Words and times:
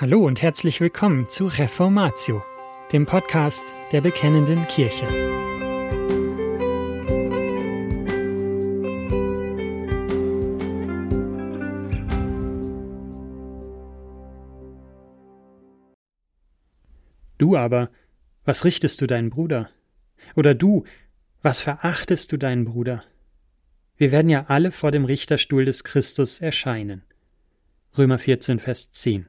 Hallo 0.00 0.24
und 0.24 0.40
herzlich 0.40 0.80
willkommen 0.80 1.28
zu 1.28 1.44
Reformatio, 1.44 2.42
dem 2.90 3.04
Podcast 3.04 3.74
der 3.92 4.00
Bekennenden 4.00 4.66
Kirche. 4.66 5.06
Du 17.36 17.58
aber, 17.58 17.90
was 18.46 18.64
richtest 18.64 19.02
du 19.02 19.06
deinen 19.06 19.28
Bruder? 19.28 19.68
Oder 20.34 20.54
du, 20.54 20.84
was 21.42 21.60
verachtest 21.60 22.32
du 22.32 22.38
deinen 22.38 22.64
Bruder? 22.64 23.04
Wir 23.98 24.12
werden 24.12 24.30
ja 24.30 24.46
alle 24.48 24.70
vor 24.70 24.92
dem 24.92 25.04
Richterstuhl 25.04 25.66
des 25.66 25.84
Christus 25.84 26.40
erscheinen. 26.40 27.02
Römer 27.98 28.18
14, 28.18 28.60
Vers 28.60 28.92
10. 28.92 29.26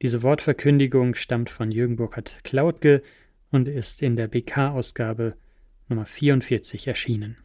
Diese 0.00 0.22
Wortverkündigung 0.22 1.16
stammt 1.16 1.50
von 1.50 1.72
Jürgen 1.72 1.96
Burkhard 1.96 2.40
Klautke 2.44 3.02
und 3.50 3.66
ist 3.66 4.00
in 4.00 4.14
der 4.14 4.28
BK-Ausgabe 4.28 5.36
Nummer 5.88 6.06
44 6.06 6.86
erschienen. 6.86 7.36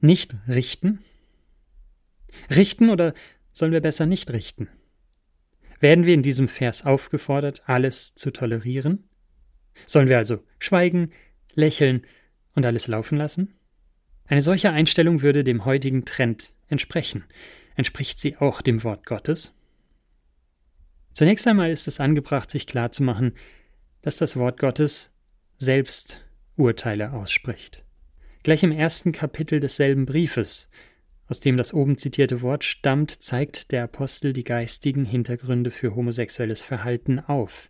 Nicht 0.00 0.36
richten? 0.46 1.00
Richten 2.54 2.90
oder 2.90 3.14
sollen 3.52 3.72
wir 3.72 3.80
besser 3.80 4.06
nicht 4.06 4.30
richten? 4.30 4.68
Werden 5.80 6.06
wir 6.06 6.14
in 6.14 6.22
diesem 6.22 6.46
Vers 6.46 6.84
aufgefordert, 6.84 7.62
alles 7.66 8.14
zu 8.14 8.30
tolerieren? 8.30 9.08
Sollen 9.84 10.08
wir 10.08 10.18
also 10.18 10.44
schweigen, 10.58 11.10
lächeln 11.54 12.06
und 12.54 12.66
alles 12.66 12.86
laufen 12.86 13.18
lassen? 13.18 13.54
Eine 14.26 14.42
solche 14.42 14.70
Einstellung 14.70 15.22
würde 15.22 15.42
dem 15.42 15.64
heutigen 15.64 16.04
Trend 16.04 16.52
entsprechen. 16.68 17.24
Entspricht 17.74 18.20
sie 18.20 18.36
auch 18.36 18.60
dem 18.60 18.84
Wort 18.84 19.06
Gottes? 19.06 19.57
Zunächst 21.18 21.48
einmal 21.48 21.72
ist 21.72 21.88
es 21.88 21.98
angebracht, 21.98 22.48
sich 22.48 22.68
klarzumachen, 22.68 23.32
dass 24.02 24.18
das 24.18 24.36
Wort 24.36 24.60
Gottes 24.60 25.10
selbst 25.56 26.24
Urteile 26.54 27.12
ausspricht. 27.12 27.82
Gleich 28.44 28.62
im 28.62 28.70
ersten 28.70 29.10
Kapitel 29.10 29.58
desselben 29.58 30.06
Briefes, 30.06 30.70
aus 31.26 31.40
dem 31.40 31.56
das 31.56 31.74
oben 31.74 31.98
zitierte 31.98 32.40
Wort 32.42 32.62
stammt, 32.62 33.20
zeigt 33.20 33.72
der 33.72 33.82
Apostel 33.82 34.32
die 34.32 34.44
geistigen 34.44 35.04
Hintergründe 35.04 35.72
für 35.72 35.96
homosexuelles 35.96 36.62
Verhalten 36.62 37.18
auf. 37.18 37.68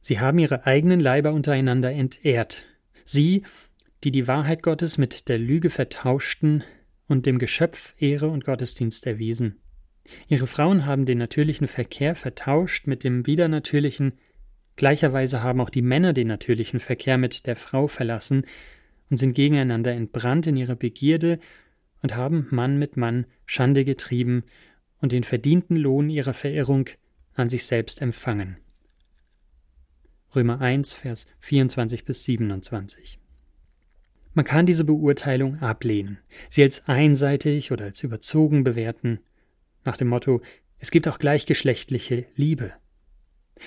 Sie 0.00 0.20
haben 0.20 0.38
ihre 0.38 0.64
eigenen 0.64 1.00
Leiber 1.00 1.32
untereinander 1.32 1.90
entehrt. 1.90 2.66
Sie, 3.04 3.42
die 4.04 4.12
die 4.12 4.28
Wahrheit 4.28 4.62
Gottes 4.62 4.96
mit 4.96 5.28
der 5.28 5.38
Lüge 5.38 5.70
vertauschten 5.70 6.62
und 7.08 7.26
dem 7.26 7.40
Geschöpf 7.40 7.94
Ehre 7.98 8.28
und 8.28 8.44
Gottesdienst 8.44 9.08
erwiesen. 9.08 9.60
Ihre 10.28 10.46
Frauen 10.46 10.86
haben 10.86 11.04
den 11.04 11.18
natürlichen 11.18 11.68
Verkehr 11.68 12.14
vertauscht 12.14 12.86
mit 12.86 13.04
dem 13.04 13.26
widernatürlichen, 13.26 14.12
gleicherweise 14.76 15.42
haben 15.42 15.60
auch 15.60 15.70
die 15.70 15.82
Männer 15.82 16.12
den 16.12 16.28
natürlichen 16.28 16.80
Verkehr 16.80 17.18
mit 17.18 17.46
der 17.46 17.56
Frau 17.56 17.86
verlassen 17.86 18.44
und 19.10 19.18
sind 19.18 19.34
gegeneinander 19.34 19.92
entbrannt 19.92 20.46
in 20.46 20.56
ihrer 20.56 20.76
Begierde 20.76 21.38
und 22.02 22.16
haben 22.16 22.46
Mann 22.50 22.78
mit 22.78 22.96
Mann 22.96 23.26
Schande 23.46 23.84
getrieben 23.84 24.44
und 25.00 25.12
den 25.12 25.24
verdienten 25.24 25.76
Lohn 25.76 26.08
ihrer 26.08 26.34
Verirrung 26.34 26.88
an 27.34 27.48
sich 27.48 27.64
selbst 27.64 28.02
empfangen. 28.02 28.56
Römer 30.34 30.60
1, 30.60 30.92
Vers 30.94 31.26
24 31.40 32.04
bis 32.04 32.24
27. 32.24 33.18
Man 34.32 34.44
kann 34.44 34.64
diese 34.64 34.84
Beurteilung 34.84 35.58
ablehnen, 35.60 36.18
sie 36.48 36.62
als 36.62 36.86
einseitig 36.86 37.72
oder 37.72 37.86
als 37.86 38.02
überzogen 38.04 38.62
bewerten 38.62 39.18
nach 39.84 39.96
dem 39.96 40.08
Motto 40.08 40.40
Es 40.78 40.90
gibt 40.90 41.08
auch 41.08 41.18
gleichgeschlechtliche 41.18 42.26
Liebe. 42.34 42.72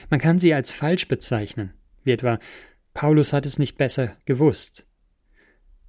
Man 0.09 0.19
kann 0.19 0.39
sie 0.39 0.53
als 0.53 0.71
falsch 0.71 1.07
bezeichnen, 1.07 1.73
wie 2.03 2.11
etwa 2.11 2.39
Paulus 2.93 3.33
hat 3.33 3.45
es 3.45 3.59
nicht 3.59 3.77
besser 3.77 4.15
gewusst. 4.25 4.87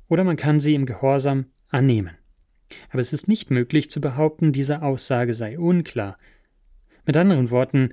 Oder 0.09 0.25
man 0.25 0.37
kann 0.37 0.61
sie 0.61 0.75
im 0.75 0.87
Gehorsam 0.87 1.47
annehmen. 1.69 2.17
Aber 2.91 3.01
es 3.01 3.13
ist 3.13 3.29
nicht 3.29 3.51
möglich 3.51 3.91
zu 3.91 4.01
behaupten, 4.01 4.53
diese 4.53 4.83
Aussage 4.83 5.35
sei 5.35 5.59
unklar. 5.59 6.19
Mit 7.05 7.17
anderen 7.17 7.51
Worten, 7.51 7.91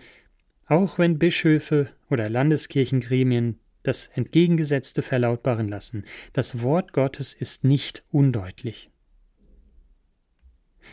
auch 0.66 0.98
wenn 0.98 1.20
Bischöfe 1.20 1.90
oder 2.10 2.30
Landeskirchengremien 2.30 3.60
das 3.84 4.08
Entgegengesetzte 4.08 5.02
verlautbaren 5.02 5.68
lassen, 5.68 6.06
das 6.34 6.62
Wort 6.62 6.94
Gottes 6.94 7.34
ist 7.34 7.64
nicht 7.64 8.04
undeutlich. 8.12 8.90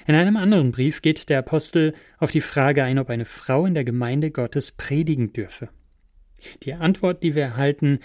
In 0.07 0.15
einem 0.15 0.37
anderen 0.37 0.73
Brief 0.73 1.03
geht 1.03 1.29
der 1.29 1.41
Apostel 1.41 1.95
auf 2.19 2.31
die 2.31 2.41
Frage 2.41 2.85
ein, 2.85 2.99
ob 2.99 3.11
eine 3.11 3.25
Frau 3.25 3.67
in 3.67 3.75
der 3.75 3.85
Gemeinde 3.85 4.31
Gottes 4.31 4.73
predigen 4.73 5.33
dürfe. 5.33 5.69
Die 6.63 6.75
Antwort, 6.75 7.23
die 7.23 7.35
wir 7.35 7.43
erhalten, 7.43 7.99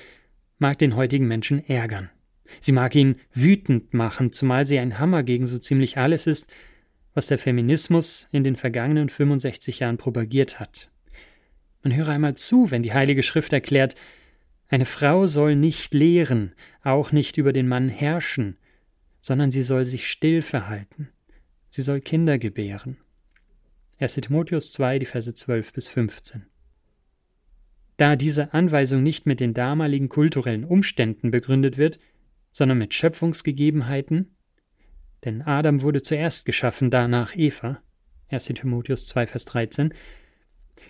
mag 0.57 0.77
den 0.79 0.95
heutigen 0.95 1.27
Menschen 1.27 1.63
ärgern. 1.67 2.09
Sie 2.59 2.71
mag 2.71 2.95
ihn 2.95 3.15
wütend 3.33 3.93
machen, 3.93 4.31
zumal 4.31 4.65
sie 4.65 4.79
ein 4.79 4.99
Hammer 4.99 5.23
gegen 5.23 5.47
so 5.47 5.59
ziemlich 5.59 5.97
alles 5.97 6.27
ist, 6.27 6.51
was 7.13 7.27
der 7.27 7.39
Feminismus 7.39 8.27
in 8.31 8.43
den 8.43 8.55
vergangenen 8.55 9.09
65 9.09 9.79
Jahren 9.79 9.97
propagiert 9.97 10.59
hat. 10.59 10.89
Man 11.83 11.95
höre 11.95 12.09
einmal 12.09 12.35
zu, 12.35 12.71
wenn 12.71 12.83
die 12.83 12.93
Heilige 12.93 13.23
Schrift 13.23 13.53
erklärt, 13.53 13.95
eine 14.67 14.85
Frau 14.85 15.27
soll 15.27 15.55
nicht 15.55 15.93
lehren, 15.93 16.53
auch 16.81 17.11
nicht 17.11 17.37
über 17.37 17.53
den 17.53 17.67
Mann 17.67 17.89
herrschen, 17.89 18.57
sondern 19.19 19.51
sie 19.51 19.61
soll 19.61 19.85
sich 19.85 20.09
still 20.09 20.41
verhalten 20.41 21.09
sie 21.73 21.81
soll 21.81 22.01
Kinder 22.01 22.37
gebären. 22.37 22.97
1. 23.97 24.13
Timotheus 24.15 24.71
2, 24.73 24.99
die 24.99 25.07
Verse 25.07 25.33
12 25.33 25.73
bis 25.73 25.87
15. 25.87 26.45
Da 27.97 28.15
diese 28.15 28.53
Anweisung 28.53 29.01
nicht 29.01 29.25
mit 29.25 29.39
den 29.39 29.55
damaligen 29.55 30.07
kulturellen 30.07 30.65
Umständen 30.65 31.31
begründet 31.31 31.79
wird, 31.79 31.97
sondern 32.51 32.77
mit 32.77 32.93
Schöpfungsgegebenheiten, 32.93 34.35
denn 35.25 35.41
Adam 35.41 35.81
wurde 35.81 36.03
zuerst 36.03 36.45
geschaffen, 36.45 36.91
danach 36.91 37.35
Eva, 37.35 37.81
1. 38.29 38.45
Timotheus 38.45 39.07
2, 39.07 39.25
Vers 39.25 39.45
13, 39.45 39.95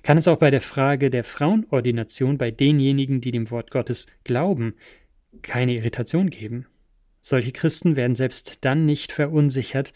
kann 0.01 0.17
es 0.17 0.27
auch 0.27 0.37
bei 0.37 0.49
der 0.49 0.59
Frage 0.59 1.09
der 1.09 1.23
Frauenordination 1.23 2.37
bei 2.37 2.51
denjenigen, 2.51 3.21
die 3.21 3.31
dem 3.31 3.49
Wort 3.51 3.71
Gottes 3.71 4.07
glauben, 4.25 4.75
keine 5.43 5.75
Irritation 5.75 6.29
geben. 6.29 6.65
Solche 7.21 7.53
Christen 7.53 7.95
werden 7.95 8.15
selbst 8.15 8.65
dann 8.65 8.85
nicht 8.85 9.13
verunsichert, 9.13 9.93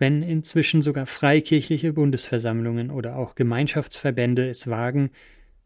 wenn 0.00 0.22
inzwischen 0.22 0.80
sogar 0.80 1.04
freikirchliche 1.04 1.92
Bundesversammlungen 1.92 2.90
oder 2.90 3.16
auch 3.16 3.34
Gemeinschaftsverbände 3.34 4.48
es 4.48 4.66
wagen, 4.66 5.10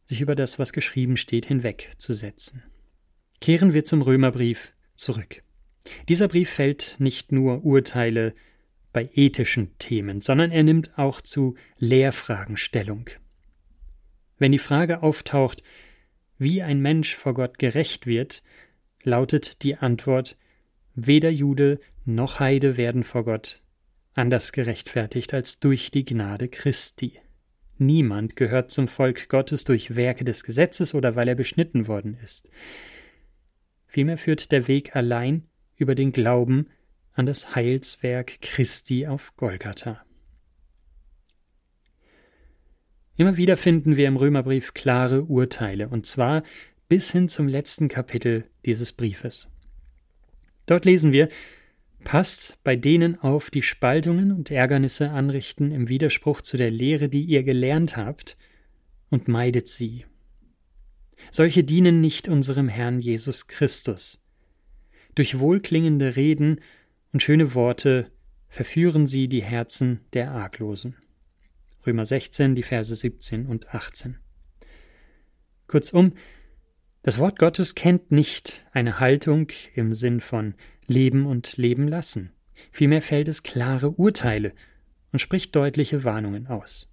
sich 0.05 0.21
über 0.21 0.35
das, 0.35 0.59
was 0.59 0.73
geschrieben 0.73 1.17
steht, 1.17 1.47
hinwegzusetzen. 1.47 2.65
Kehren 3.41 3.75
wir 3.75 3.85
zum 3.85 4.03
Römerbrief 4.03 4.75
zurück. 4.97 5.45
Dieser 6.09 6.27
Brief 6.27 6.51
fällt 6.51 6.97
nicht 6.99 7.31
nur 7.31 7.65
Urteile 7.65 8.35
bei 8.93 9.09
ethischen 9.15 9.79
Themen, 9.79 10.21
sondern 10.21 10.51
er 10.51 10.65
nimmt 10.65 10.99
auch 10.99 11.21
zu 11.21 11.55
Lehrfragen 11.79 12.57
Stellung. 12.57 13.09
Wenn 14.37 14.51
die 14.51 14.59
Frage 14.59 15.05
auftaucht, 15.05 15.63
wie 16.39 16.61
ein 16.61 16.81
Mensch 16.81 17.15
vor 17.15 17.35
Gott 17.35 17.61
gerecht 17.61 18.07
wird, 18.09 18.43
lautet 19.05 19.63
die 19.63 19.77
Antwort 19.77 20.37
Weder 20.97 21.31
Jude 21.31 21.79
noch 22.05 22.41
Heide 22.41 22.77
werden 22.77 23.05
vor 23.05 23.25
Gott 23.25 23.64
anders 24.15 24.53
gerechtfertigt 24.53 25.35
als 25.35 25.61
durch 25.61 25.91
die 25.91 26.05
Gnade 26.05 26.49
Christi. 26.49 27.21
Niemand 27.77 28.37
gehört 28.37 28.71
zum 28.71 28.89
Volk 28.89 29.29
Gottes 29.29 29.65
durch 29.65 29.97
Werke 29.97 30.25
des 30.25 30.45
Gesetzes 30.45 30.95
oder 30.95 31.17
weil 31.17 31.29
er 31.29 31.35
beschnitten 31.35 31.89
worden 31.89 32.17
ist. 32.23 32.51
Vielmehr 33.87 34.19
führt 34.19 34.53
der 34.53 34.69
Weg 34.69 34.95
allein 34.97 35.47
über 35.77 35.95
den 35.95 36.13
Glauben 36.13 36.69
an 37.13 37.27
das 37.27 37.55
Heilswerk 37.55 38.41
Christi 38.41 39.07
auf 39.07 39.37
Golgatha. 39.37 40.05
Immer 43.17 43.37
wieder 43.37 43.57
finden 43.57 43.97
wir 43.97 44.09
im 44.09 44.17
Römerbrief 44.17 44.75
klare 44.75 45.25
Urteile, 45.25 45.89
und 45.89 46.05
zwar 46.07 46.43
bis 46.89 47.13
hin 47.13 47.29
zum 47.29 47.47
letzten 47.47 47.89
Kapitel 47.89 48.45
dieses 48.65 48.93
Briefes. 48.93 49.49
Dort 50.67 50.85
lesen 50.85 51.13
wir, 51.13 51.29
Passt 52.05 52.59
bei 52.63 52.77
denen 52.77 53.19
auf, 53.19 53.51
die 53.51 53.63
Spaltungen 53.63 54.31
und 54.31 54.51
Ärgernisse 54.51 55.11
anrichten 55.11 55.73
im 55.73 55.89
Widerspruch 55.89 56.43
zu 56.43 56.57
der 56.57 56.71
Lehre, 56.71 57.09
die 57.09 57.25
ihr 57.25 57.43
gelernt 57.43 57.97
habt, 57.97 58.37
und 59.11 59.27
meidet 59.27 59.69
sie. 59.69 60.05
Solche 61.31 61.65
dienen 61.65 62.01
nicht 62.01 62.29
unserem 62.29 62.69
Herrn 62.69 63.01
Jesus 63.01 63.47
Christus. 63.47 64.23
Durch 65.15 65.39
wohlklingende 65.39 66.17
Reden 66.17 66.61
und 67.13 67.23
schöne 67.23 67.55
Worte 67.55 68.11
verführen 68.49 69.07
sie 69.07 69.29
die 69.29 69.43
Herzen 69.43 70.01
der 70.13 70.33
Arglosen. 70.33 70.97
Römer 71.87 72.05
16, 72.05 72.55
die 72.55 72.63
Verse 72.63 72.95
17 72.95 73.47
und 73.47 73.75
18. 73.75 74.19
Kurzum, 75.67 76.15
das 77.03 77.19
Wort 77.19 77.39
Gottes 77.39 77.75
kennt 77.75 78.11
nicht 78.11 78.67
eine 78.73 79.01
Haltung 79.01 79.49
im 79.75 79.95
Sinn 79.95 80.21
von 80.21 80.55
leben 80.87 81.27
und 81.27 81.57
leben 81.57 81.89
lassen. 81.89 82.31
Vielmehr 82.73 83.03
fällt 83.03 83.29
es 83.29 83.43
klare 83.43 83.91
Urteile 83.91 84.53
und 85.13 85.19
spricht 85.19 85.55
deutliche 85.55 86.05
Warnungen 86.05 86.47
aus. 86.47 86.93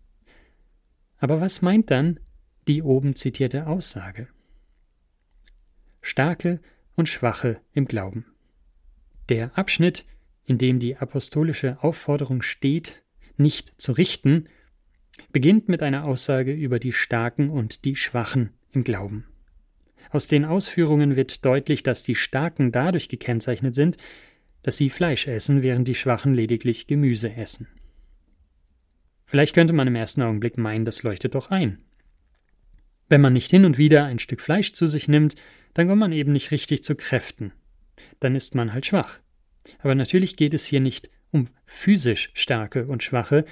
Aber 1.17 1.39
was 1.39 1.61
meint 1.61 1.91
dann 1.91 2.19
die 2.67 2.81
oben 2.81 3.15
zitierte 3.15 3.67
Aussage? 3.67 4.27
Starke 6.01 6.59
und 6.95 7.09
Schwache 7.09 7.61
im 7.73 7.85
Glauben. 7.85 8.25
Der 9.29 9.57
Abschnitt, 9.57 10.05
in 10.45 10.57
dem 10.57 10.79
die 10.79 10.97
apostolische 10.97 11.81
Aufforderung 11.83 12.41
steht, 12.41 13.03
nicht 13.37 13.79
zu 13.79 13.91
richten, 13.91 14.47
beginnt 15.31 15.69
mit 15.69 15.83
einer 15.83 16.05
Aussage 16.05 16.53
über 16.53 16.79
die 16.79 16.91
Starken 16.91 17.49
und 17.49 17.85
die 17.85 17.95
Schwachen 17.95 18.51
im 18.71 18.83
Glauben. 18.83 19.25
Aus 20.09 20.27
den 20.27 20.45
Ausführungen 20.45 21.15
wird 21.15 21.45
deutlich, 21.45 21.83
dass 21.83 22.03
die 22.03 22.15
Starken 22.15 22.71
dadurch 22.71 23.09
gekennzeichnet 23.09 23.75
sind, 23.75 23.98
dass 24.63 24.77
sie 24.77 24.89
Fleisch 24.89 25.27
essen, 25.27 25.62
während 25.62 25.88
die 25.88 25.95
Schwachen 25.95 26.33
lediglich 26.33 26.88
Gemüse 26.88 27.33
essen. 27.33 27.68
Vielleicht 29.25 29.56
könnte 29.56 29.74
man 29.74 29.88
im 29.88 29.95
ersten 29.95 30.21
Augenblick 30.21 30.57
meinen, 30.57 30.86
das 30.86 31.03
leuchtet 31.03 31.36
doch 31.36 31.51
ein. 31.51 31.77
Wenn 33.07 33.21
man 33.21 33.33
nicht 33.33 33.50
hin 33.50 33.65
und 33.65 33.77
wieder 33.77 34.06
ein 34.06 34.19
Stück 34.19 34.42
Fleisch 34.42 34.74
zu 34.74 34.88
sich 34.88 35.07
nimmt, 35.07 35.36
dann 35.74 35.88
kommt 35.88 36.00
man 36.00 36.12
eben 36.12 36.31
nicht 36.31 36.51
richtig 36.51 36.83
zu 36.83 36.95
Kräften. 36.95 37.54
Dann 38.19 38.36
ist 38.36 38.56
man 38.56 38.74
halt 38.74 38.86
schwach. 38.86 39.19
Aber 39.80 39.95
natürlich 39.95 40.36
geht 40.36 40.54
es 40.54 40.65
hier 40.65 40.80
nicht 40.80 41.09
um 41.31 41.47
physisch 41.65 42.30
Starke 42.33 42.88
und 42.88 43.04
Schwache. 43.04 43.45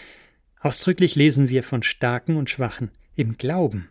Ausdrücklich 0.60 1.16
lesen 1.16 1.50
wir 1.50 1.64
von 1.64 1.84
Starken 1.84 2.36
und 2.36 2.50
Schwachen 2.50 2.92
im 3.16 3.38
Glauben. 3.38 3.90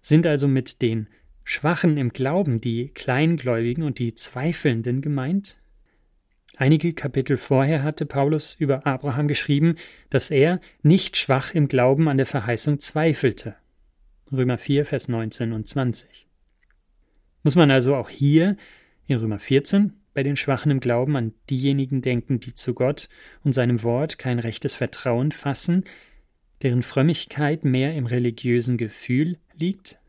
Sind 0.00 0.26
also 0.26 0.46
mit 0.46 0.82
den 0.82 1.08
Schwachen 1.48 1.96
im 1.96 2.12
Glauben 2.12 2.60
die 2.60 2.88
Kleingläubigen 2.88 3.84
und 3.84 4.00
die 4.00 4.14
Zweifelnden 4.14 5.00
gemeint? 5.00 5.58
Einige 6.56 6.92
Kapitel 6.92 7.36
vorher 7.36 7.84
hatte 7.84 8.04
Paulus 8.04 8.54
über 8.54 8.84
Abraham 8.84 9.28
geschrieben, 9.28 9.76
dass 10.10 10.32
er 10.32 10.60
nicht 10.82 11.16
schwach 11.16 11.54
im 11.54 11.68
Glauben 11.68 12.08
an 12.08 12.16
der 12.16 12.26
Verheißung 12.26 12.80
zweifelte. 12.80 13.54
Römer 14.32 14.58
4, 14.58 14.84
Vers 14.86 15.06
19 15.06 15.52
und 15.52 15.68
20. 15.68 16.26
Muss 17.44 17.54
man 17.54 17.70
also 17.70 17.94
auch 17.94 18.10
hier 18.10 18.56
in 19.06 19.18
Römer 19.18 19.38
14 19.38 19.92
bei 20.14 20.24
den 20.24 20.34
Schwachen 20.34 20.72
im 20.72 20.80
Glauben 20.80 21.14
an 21.14 21.32
diejenigen 21.48 22.02
denken, 22.02 22.40
die 22.40 22.54
zu 22.54 22.74
Gott 22.74 23.08
und 23.44 23.52
seinem 23.52 23.84
Wort 23.84 24.18
kein 24.18 24.40
rechtes 24.40 24.74
Vertrauen 24.74 25.30
fassen, 25.30 25.84
deren 26.62 26.82
Frömmigkeit 26.82 27.64
mehr 27.64 27.94
im 27.94 28.06
religiösen 28.06 28.78
Gefühl 28.78 29.38
liegt? 29.54 30.00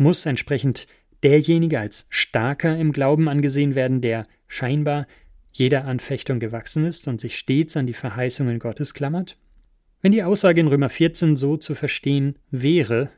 Muss 0.00 0.24
entsprechend 0.24 0.86
derjenige 1.22 1.78
als 1.78 2.06
starker 2.08 2.74
im 2.74 2.92
Glauben 2.92 3.28
angesehen 3.28 3.74
werden, 3.74 4.00
der 4.00 4.26
scheinbar 4.48 5.06
jeder 5.52 5.84
Anfechtung 5.84 6.40
gewachsen 6.40 6.86
ist 6.86 7.06
und 7.06 7.20
sich 7.20 7.36
stets 7.36 7.76
an 7.76 7.86
die 7.86 7.92
Verheißungen 7.92 8.60
Gottes 8.60 8.94
klammert? 8.94 9.36
Wenn 10.00 10.12
die 10.12 10.22
Aussage 10.22 10.58
in 10.58 10.68
Römer 10.68 10.88
14 10.88 11.36
so 11.36 11.58
zu 11.58 11.74
verstehen 11.74 12.38
wäre, 12.50 13.10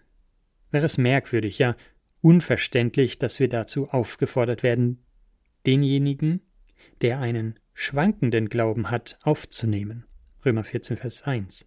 wäre 0.72 0.84
es 0.84 0.98
merkwürdig, 0.98 1.60
ja 1.60 1.76
unverständlich, 2.20 3.16
dass 3.16 3.38
wir 3.38 3.48
dazu 3.48 3.88
aufgefordert 3.90 4.64
werden, 4.64 5.04
denjenigen, 5.64 6.40
der 7.00 7.20
einen 7.20 7.60
schwankenden 7.74 8.48
Glauben 8.48 8.90
hat, 8.90 9.20
aufzunehmen. 9.22 10.04
Römer 10.44 10.64
14, 10.64 10.96
Vers 10.96 11.22
1. 11.22 11.64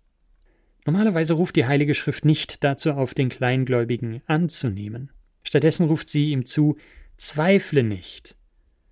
Normalerweise 0.86 1.34
ruft 1.34 1.56
die 1.56 1.66
Heilige 1.66 1.96
Schrift 1.96 2.26
nicht 2.26 2.64
dazu 2.64 2.92
auf, 2.92 3.14
den 3.14 3.30
Kleingläubigen 3.30 4.22
anzunehmen. 4.28 5.12
Stattdessen 5.44 5.88
ruft 5.88 6.10
sie 6.10 6.32
ihm 6.32 6.46
zu, 6.46 6.78
zweifle 7.18 7.84
nicht. 7.84 8.38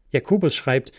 Jakobus 0.09 0.55
schreibt, 0.55 0.91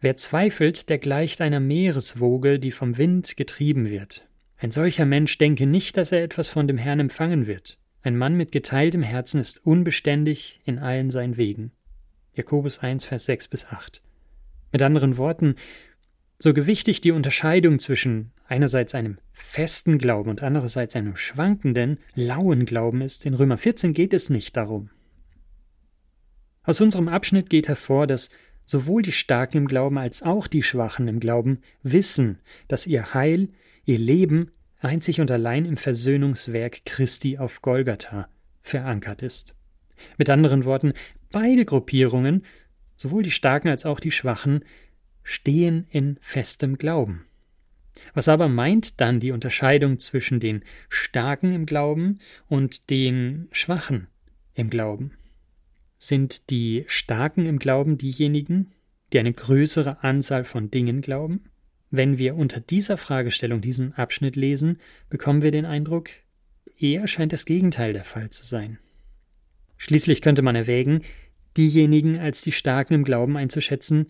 wer 0.00 0.16
zweifelt, 0.16 0.88
der 0.88 0.98
gleicht 0.98 1.40
einer 1.40 1.60
Meereswoge, 1.60 2.58
die 2.58 2.70
vom 2.70 2.98
Wind 2.98 3.36
getrieben 3.36 3.88
wird. 3.88 4.28
Ein 4.58 4.70
solcher 4.70 5.06
Mensch 5.06 5.38
denke 5.38 5.66
nicht, 5.66 5.96
dass 5.96 6.12
er 6.12 6.22
etwas 6.22 6.48
von 6.48 6.68
dem 6.68 6.78
Herrn 6.78 7.00
empfangen 7.00 7.46
wird. 7.46 7.78
Ein 8.02 8.16
Mann 8.16 8.34
mit 8.34 8.52
geteiltem 8.52 9.02
Herzen 9.02 9.40
ist 9.40 9.64
unbeständig 9.64 10.58
in 10.64 10.78
allen 10.78 11.10
seinen 11.10 11.36
Wegen. 11.36 11.72
Jakobus 12.34 12.78
1, 12.78 13.04
Vers 13.04 13.24
6 13.24 13.48
bis 13.48 13.66
8. 13.66 14.02
Mit 14.72 14.82
anderen 14.82 15.16
Worten, 15.16 15.56
so 16.42 16.52
gewichtig 16.52 17.00
die 17.00 17.12
Unterscheidung 17.12 17.78
zwischen 17.78 18.32
einerseits 18.48 18.96
einem 18.96 19.18
festen 19.32 19.98
Glauben 19.98 20.28
und 20.28 20.42
andererseits 20.42 20.96
einem 20.96 21.14
schwankenden, 21.14 22.00
lauen 22.16 22.66
Glauben 22.66 23.00
ist, 23.00 23.24
in 23.26 23.34
Römer 23.34 23.58
14 23.58 23.92
geht 23.92 24.12
es 24.12 24.28
nicht 24.28 24.56
darum. 24.56 24.90
Aus 26.64 26.80
unserem 26.80 27.06
Abschnitt 27.06 27.48
geht 27.48 27.68
hervor, 27.68 28.08
dass 28.08 28.28
sowohl 28.66 29.02
die 29.02 29.12
Starken 29.12 29.58
im 29.58 29.68
Glauben 29.68 29.98
als 29.98 30.24
auch 30.24 30.48
die 30.48 30.64
Schwachen 30.64 31.06
im 31.06 31.20
Glauben 31.20 31.60
wissen, 31.84 32.40
dass 32.66 32.88
ihr 32.88 33.14
Heil, 33.14 33.50
ihr 33.84 33.98
Leben 33.98 34.50
einzig 34.80 35.20
und 35.20 35.30
allein 35.30 35.64
im 35.64 35.76
Versöhnungswerk 35.76 36.84
Christi 36.84 37.38
auf 37.38 37.62
Golgatha 37.62 38.28
verankert 38.62 39.22
ist. 39.22 39.54
Mit 40.18 40.28
anderen 40.28 40.64
Worten, 40.64 40.92
beide 41.30 41.64
Gruppierungen, 41.64 42.44
sowohl 42.96 43.22
die 43.22 43.30
Starken 43.30 43.68
als 43.68 43.86
auch 43.86 44.00
die 44.00 44.10
Schwachen, 44.10 44.64
stehen 45.24 45.86
in 45.90 46.18
festem 46.20 46.78
Glauben. 46.78 47.26
Was 48.14 48.28
aber 48.28 48.48
meint 48.48 49.00
dann 49.00 49.20
die 49.20 49.32
Unterscheidung 49.32 49.98
zwischen 49.98 50.40
den 50.40 50.62
Starken 50.88 51.52
im 51.52 51.66
Glauben 51.66 52.18
und 52.48 52.90
den 52.90 53.48
Schwachen 53.52 54.08
im 54.54 54.70
Glauben? 54.70 55.12
Sind 55.98 56.50
die 56.50 56.84
Starken 56.88 57.46
im 57.46 57.58
Glauben 57.58 57.98
diejenigen, 57.98 58.72
die 59.12 59.18
eine 59.18 59.32
größere 59.32 60.02
Anzahl 60.02 60.44
von 60.44 60.70
Dingen 60.70 61.00
glauben? 61.00 61.44
Wenn 61.90 62.16
wir 62.16 62.36
unter 62.36 62.60
dieser 62.60 62.96
Fragestellung 62.96 63.60
diesen 63.60 63.92
Abschnitt 63.92 64.34
lesen, 64.34 64.78
bekommen 65.10 65.42
wir 65.42 65.50
den 65.50 65.66
Eindruck, 65.66 66.08
eher 66.78 67.06
scheint 67.06 67.32
das 67.32 67.44
Gegenteil 67.44 67.92
der 67.92 68.04
Fall 68.04 68.30
zu 68.30 68.44
sein. 68.44 68.78
Schließlich 69.76 70.22
könnte 70.22 70.42
man 70.42 70.56
erwägen, 70.56 71.02
diejenigen 71.56 72.18
als 72.18 72.40
die 72.42 72.52
Starken 72.52 72.94
im 72.94 73.04
Glauben 73.04 73.36
einzuschätzen, 73.36 74.06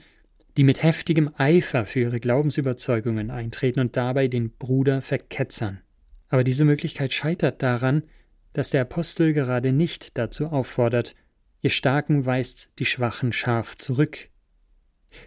die 0.57 0.65
mit 0.65 0.83
heftigem 0.83 1.31
Eifer 1.37 1.87
für 1.87 2.01
ihre 2.01 2.21
Glaubensüberzeugungen 2.21 3.31
eintreten 3.31 3.81
und 3.81 3.97
dabei 3.97 4.29
den 4.29 4.51
Bruder 4.51 5.01
verketzern. 5.01 5.81
Aber 6.29 6.45
diese 6.45 6.65
Möglichkeit 6.65 7.13
scheitert 7.13 7.63
daran, 7.63 8.05
dass 8.53 8.71
der 8.71 8.83
Apostel 8.83 9.33
gerade 9.33 9.73
nicht 9.73 10.19
dazu 10.19 10.47
auffordert, 10.47 11.15
ihr 11.63 11.71
Starken 11.71 12.27
weist 12.27 12.71
die 12.79 12.85
Schwachen 12.85 13.33
scharf 13.33 13.77
zurück. 13.77 14.29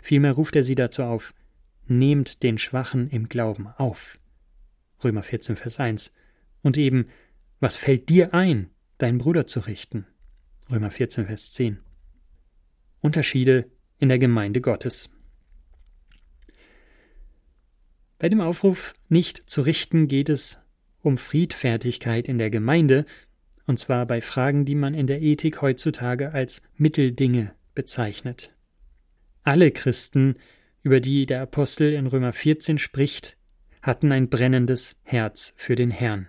Vielmehr 0.02 0.34
ruft 0.34 0.56
er 0.56 0.64
sie 0.64 0.76
dazu 0.76 1.04
auf, 1.04 1.34
nehmt 1.88 2.44
den 2.44 2.58
Schwachen 2.58 3.10
im 3.10 3.30
Glauben 3.30 3.68
auf. 3.68 4.20
Römer 5.04 5.24
14, 5.24 5.56
Vers 5.56 5.80
1. 5.80 6.12
Und 6.62 6.78
eben, 6.78 7.08
was 7.60 7.76
fällt 7.76 8.10
dir 8.10 8.34
ein, 8.34 8.70
deinen 8.98 9.18
Bruder 9.18 9.46
zu 9.46 9.62
richten? 9.62 10.06
Römer 10.70 10.92
14, 10.92 11.28
Vers 11.28 11.52
10. 11.54 11.80
Unterschiede 13.02 13.70
in 14.00 14.10
der 14.10 14.20
Gemeinde 14.20 14.62
Gottes. 14.62 15.10
Bei 18.26 18.30
dem 18.30 18.42
Aufruf, 18.42 18.96
nicht 19.08 19.48
zu 19.48 19.62
richten, 19.62 20.08
geht 20.08 20.30
es 20.30 20.60
um 21.04 21.20
Friedfertigkeit 21.20 22.28
in 22.28 22.40
der 22.40 22.50
Gemeinde, 22.50 23.06
und 23.68 23.78
zwar 23.78 24.08
bei 24.08 24.20
Fragen, 24.20 24.66
die 24.66 24.74
man 24.74 24.96
in 24.96 25.06
der 25.06 25.22
Ethik 25.22 25.62
heutzutage 25.62 26.32
als 26.32 26.64
Mitteldinge 26.76 27.54
bezeichnet. 27.76 28.52
Alle 29.44 29.70
Christen 29.70 30.38
über 30.82 31.02
die 31.02 31.28
der 31.28 31.40
Apostel 31.40 31.94
in 31.94 32.08
Römer 32.08 32.34
14 32.34 32.80
spricht, 32.80 33.38
hatten 33.84 34.12
ein 34.12 34.28
brennendes 34.28 34.96
Herz 35.04 35.54
für 35.56 35.76
den 35.76 35.92
Herrn. 35.92 36.28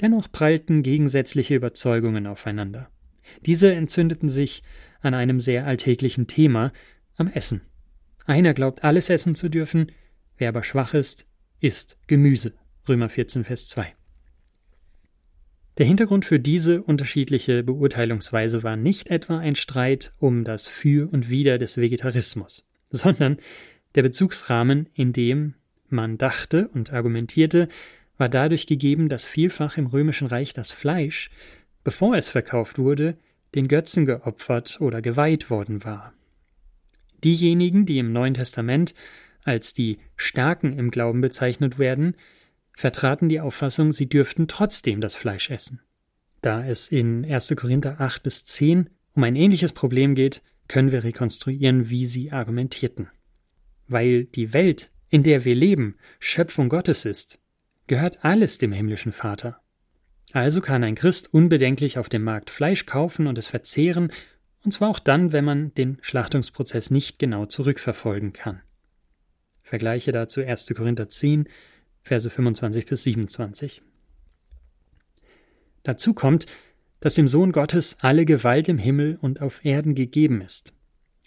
Dennoch 0.00 0.32
prallten 0.32 0.82
gegensätzliche 0.82 1.56
Überzeugungen 1.56 2.26
aufeinander. 2.26 2.88
Diese 3.44 3.70
entzündeten 3.74 4.30
sich 4.30 4.62
an 5.02 5.12
einem 5.12 5.40
sehr 5.40 5.66
alltäglichen 5.66 6.26
Thema, 6.26 6.72
am 7.16 7.28
Essen. 7.28 7.60
Einer 8.24 8.54
glaubt, 8.54 8.82
alles 8.82 9.10
essen 9.10 9.34
zu 9.34 9.50
dürfen, 9.50 9.92
wer 10.38 10.48
aber 10.50 10.62
schwach 10.62 10.94
ist, 10.94 11.26
isst 11.60 11.98
Gemüse. 12.06 12.54
Römer 12.88 13.08
14, 13.08 13.44
Vers 13.44 13.68
2. 13.68 13.94
Der 15.78 15.86
Hintergrund 15.86 16.24
für 16.24 16.40
diese 16.40 16.82
unterschiedliche 16.82 17.62
Beurteilungsweise 17.62 18.62
war 18.62 18.76
nicht 18.76 19.08
etwa 19.08 19.38
ein 19.38 19.56
Streit 19.56 20.14
um 20.18 20.44
das 20.44 20.68
Für 20.68 21.12
und 21.12 21.28
Wider 21.28 21.58
des 21.58 21.76
Vegetarismus 21.76 22.66
sondern 22.90 23.38
der 23.94 24.02
Bezugsrahmen, 24.02 24.88
in 24.94 25.12
dem 25.12 25.54
man 25.88 26.18
dachte 26.18 26.68
und 26.68 26.92
argumentierte, 26.92 27.68
war 28.18 28.28
dadurch 28.28 28.66
gegeben, 28.66 29.08
dass 29.08 29.24
vielfach 29.24 29.76
im 29.76 29.86
römischen 29.86 30.26
Reich 30.26 30.52
das 30.52 30.72
Fleisch, 30.72 31.30
bevor 31.84 32.16
es 32.16 32.28
verkauft 32.28 32.78
wurde, 32.78 33.16
den 33.54 33.68
Götzen 33.68 34.04
geopfert 34.04 34.80
oder 34.80 35.02
geweiht 35.02 35.50
worden 35.50 35.84
war. 35.84 36.12
Diejenigen, 37.22 37.86
die 37.86 37.98
im 37.98 38.12
Neuen 38.12 38.34
Testament 38.34 38.94
als 39.46 39.72
die 39.72 39.98
Starken 40.16 40.78
im 40.78 40.90
Glauben 40.90 41.20
bezeichnet 41.20 41.78
werden, 41.78 42.16
vertraten 42.76 43.28
die 43.28 43.40
Auffassung, 43.40 43.92
sie 43.92 44.08
dürften 44.08 44.48
trotzdem 44.48 45.00
das 45.00 45.14
Fleisch 45.14 45.50
essen. 45.50 45.80
Da 46.42 46.64
es 46.64 46.88
in 46.88 47.24
1. 47.24 47.54
Korinther 47.56 48.00
8 48.00 48.22
bis 48.22 48.44
10 48.44 48.90
um 49.14 49.24
ein 49.24 49.36
ähnliches 49.36 49.72
Problem 49.72 50.14
geht, 50.14 50.42
können 50.68 50.92
wir 50.92 51.04
rekonstruieren, 51.04 51.88
wie 51.90 52.06
sie 52.06 52.32
argumentierten. 52.32 53.08
Weil 53.88 54.24
die 54.24 54.52
Welt, 54.52 54.90
in 55.08 55.22
der 55.22 55.44
wir 55.44 55.54
leben, 55.54 55.96
Schöpfung 56.18 56.68
Gottes 56.68 57.04
ist, 57.04 57.38
gehört 57.86 58.24
alles 58.24 58.58
dem 58.58 58.72
himmlischen 58.72 59.12
Vater. 59.12 59.60
Also 60.32 60.60
kann 60.60 60.84
ein 60.84 60.96
Christ 60.96 61.32
unbedenklich 61.32 61.98
auf 61.98 62.08
dem 62.08 62.24
Markt 62.24 62.50
Fleisch 62.50 62.84
kaufen 62.84 63.26
und 63.26 63.38
es 63.38 63.46
verzehren, 63.46 64.12
und 64.64 64.72
zwar 64.72 64.90
auch 64.90 64.98
dann, 64.98 65.32
wenn 65.32 65.44
man 65.44 65.72
den 65.74 65.98
Schlachtungsprozess 66.02 66.90
nicht 66.90 67.18
genau 67.18 67.46
zurückverfolgen 67.46 68.32
kann. 68.32 68.60
Vergleiche 69.66 70.12
dazu 70.12 70.40
1. 70.42 70.72
Korinther 70.76 71.08
10, 71.08 71.48
Verse 72.04 72.30
25 72.30 72.86
bis 72.86 73.02
27. 73.02 73.82
Dazu 75.82 76.14
kommt, 76.14 76.46
dass 77.00 77.14
dem 77.14 77.26
Sohn 77.26 77.50
Gottes 77.50 77.96
alle 78.00 78.26
Gewalt 78.26 78.68
im 78.68 78.78
Himmel 78.78 79.18
und 79.20 79.42
auf 79.42 79.64
Erden 79.64 79.96
gegeben 79.96 80.40
ist. 80.40 80.72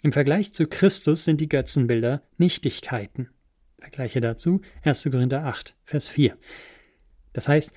Im 0.02 0.12
Vergleich 0.12 0.54
zu 0.54 0.66
Christus 0.66 1.26
sind 1.26 1.42
die 1.42 1.50
Götzenbilder 1.50 2.22
Nichtigkeiten. 2.38 3.28
Vergleiche 3.78 4.22
dazu 4.22 4.62
1. 4.84 5.02
Korinther 5.10 5.44
8, 5.44 5.74
Vers 5.84 6.08
4. 6.08 6.34
Das 7.34 7.46
heißt, 7.46 7.74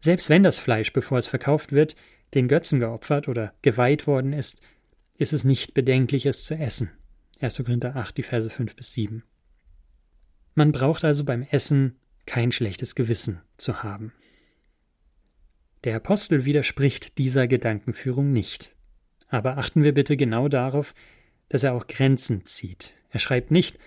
selbst 0.00 0.30
wenn 0.30 0.42
das 0.42 0.58
Fleisch, 0.58 0.94
bevor 0.94 1.18
es 1.18 1.26
verkauft 1.26 1.72
wird, 1.72 1.94
den 2.32 2.48
Götzen 2.48 2.80
geopfert 2.80 3.28
oder 3.28 3.52
geweiht 3.60 4.06
worden 4.06 4.32
ist, 4.32 4.62
ist 5.18 5.34
es 5.34 5.44
nicht 5.44 5.74
bedenklich, 5.74 6.24
es 6.24 6.46
zu 6.46 6.54
essen. 6.54 6.90
1. 7.40 7.58
Korinther 7.58 7.96
8, 7.96 8.16
die 8.16 8.22
Verse 8.22 8.48
5 8.48 8.74
bis 8.76 8.92
7. 8.92 9.22
Man 10.56 10.72
braucht 10.72 11.04
also 11.04 11.22
beim 11.22 11.42
Essen 11.42 11.96
kein 12.24 12.50
schlechtes 12.50 12.94
Gewissen 12.94 13.42
zu 13.58 13.82
haben. 13.82 14.12
Der 15.84 15.94
Apostel 15.96 16.46
widerspricht 16.46 17.18
dieser 17.18 17.46
Gedankenführung 17.46 18.32
nicht. 18.32 18.74
Aber 19.28 19.58
achten 19.58 19.84
wir 19.84 19.92
bitte 19.92 20.16
genau 20.16 20.48
darauf, 20.48 20.94
dass 21.50 21.62
er 21.62 21.74
auch 21.74 21.86
Grenzen 21.86 22.46
zieht. 22.46 22.94
Er 23.10 23.18
schreibt 23.18 23.50
nicht, 23.50 23.78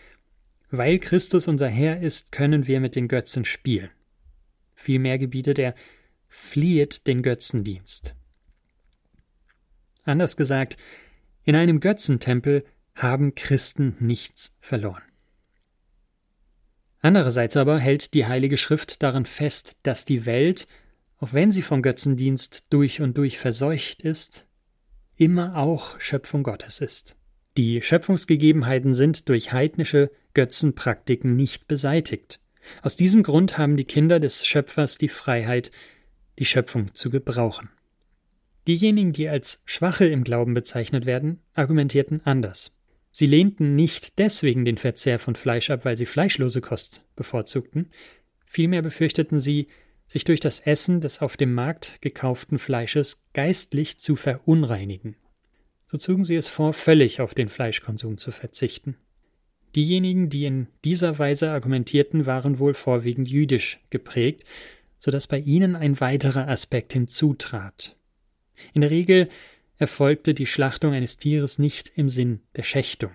weil 0.70 1.00
Christus 1.00 1.48
unser 1.48 1.68
Herr 1.68 2.02
ist, 2.02 2.32
können 2.32 2.68
wir 2.68 2.80
mit 2.80 2.96
den 2.96 3.08
Götzen 3.08 3.46
spielen. 3.46 3.90
Vielmehr 4.76 5.18
gebietet 5.18 5.58
er, 5.58 5.74
fliehet 6.28 7.08
den 7.08 7.24
Götzendienst. 7.24 8.16
Anders 10.04 10.38
gesagt, 10.38 10.78
in 11.44 11.56
einem 11.56 11.80
Götzentempel 11.80 12.64
haben 12.94 13.34
Christen 13.34 13.96
nichts 14.00 14.56
verloren. 14.62 15.09
Andererseits 17.02 17.56
aber 17.56 17.80
hält 17.80 18.14
die 18.14 18.26
Heilige 18.26 18.58
Schrift 18.58 19.04
daran 19.04 19.26
fest, 19.26 19.78
dass 19.84 20.06
die 20.06 20.26
Welt, 20.26 20.68
auch 21.18 21.34
wenn 21.34 21.52
sie 21.52 21.62
vom 21.62 21.82
Götzendienst 21.82 22.66
durch 22.70 23.02
und 23.02 23.18
durch 23.18 23.38
verseucht 23.38 24.02
ist, 24.02 24.48
immer 25.16 25.56
auch 25.58 26.00
Schöpfung 26.00 26.44
Gottes 26.44 26.82
ist. 26.82 27.16
Die 27.58 27.82
Schöpfungsgegebenheiten 27.82 28.94
sind 28.94 29.28
durch 29.30 29.52
heidnische 29.54 30.12
Götzenpraktiken 30.34 31.36
nicht 31.36 31.68
beseitigt. 31.68 32.40
Aus 32.82 32.96
diesem 32.96 33.24
Grund 33.24 33.58
haben 33.58 33.76
die 33.76 33.86
Kinder 33.86 34.20
des 34.20 34.46
Schöpfers 34.46 34.98
die 34.98 35.10
Freiheit, 35.10 35.72
die 36.38 36.46
Schöpfung 36.46 36.94
zu 36.94 37.10
gebrauchen. 37.10 37.70
Diejenigen, 38.68 39.14
die 39.14 39.28
als 39.28 39.62
Schwache 39.66 40.06
im 40.06 40.24
Glauben 40.24 40.54
bezeichnet 40.54 41.06
werden, 41.06 41.42
argumentierten 41.54 42.22
anders. 42.26 42.72
Sie 43.12 43.26
lehnten 43.26 43.76
nicht 43.76 44.20
deswegen 44.20 44.66
den 44.66 44.78
Verzehr 44.78 45.20
von 45.20 45.36
Fleisch 45.36 45.70
ab, 45.70 45.86
weil 45.86 45.98
sie 45.98 46.06
fleischlose 46.06 46.62
Kost 46.62 47.04
bevorzugten, 47.16 47.90
vielmehr 48.46 48.82
befürchteten 48.82 49.40
sie, 49.40 49.68
sich 50.08 50.24
durch 50.24 50.40
das 50.40 50.60
Essen 50.60 51.02
des 51.02 51.22
auf 51.22 51.38
dem 51.38 51.54
Markt 51.54 52.02
gekauften 52.02 52.58
Fleisches 52.58 53.24
geistlich 53.34 54.00
zu 54.00 54.16
verunreinigen. 54.16 55.16
So 55.88 55.98
zogen 55.98 56.24
sie 56.24 56.36
es 56.36 56.48
vor, 56.48 56.74
völlig 56.74 57.22
auf 57.22 57.34
den 57.34 57.50
Fleischkonsum 57.50 58.18
zu 58.18 58.32
verzichten. 58.32 58.98
Diejenigen, 59.76 60.30
die 60.30 60.46
in 60.46 60.68
dieser 60.84 61.20
Weise 61.20 61.52
argumentierten, 61.52 62.26
waren 62.26 62.58
wohl 62.58 62.74
vorwiegend 62.74 63.30
jüdisch 63.30 63.80
geprägt, 63.92 64.46
so 65.00 65.12
dass 65.12 65.28
bei 65.28 65.40
ihnen 65.40 65.76
ein 65.76 66.00
weiterer 66.00 66.48
Aspekt 66.48 66.94
hinzutrat. 66.94 67.96
In 68.74 68.82
der 68.82 68.90
Regel 68.90 69.30
erfolgte 69.80 70.34
die 70.34 70.46
Schlachtung 70.46 70.94
eines 70.94 71.18
Tieres 71.18 71.58
nicht 71.58 71.92
im 71.96 72.10
Sinn 72.10 72.42
der 72.56 72.64
Schächtung. 72.64 73.14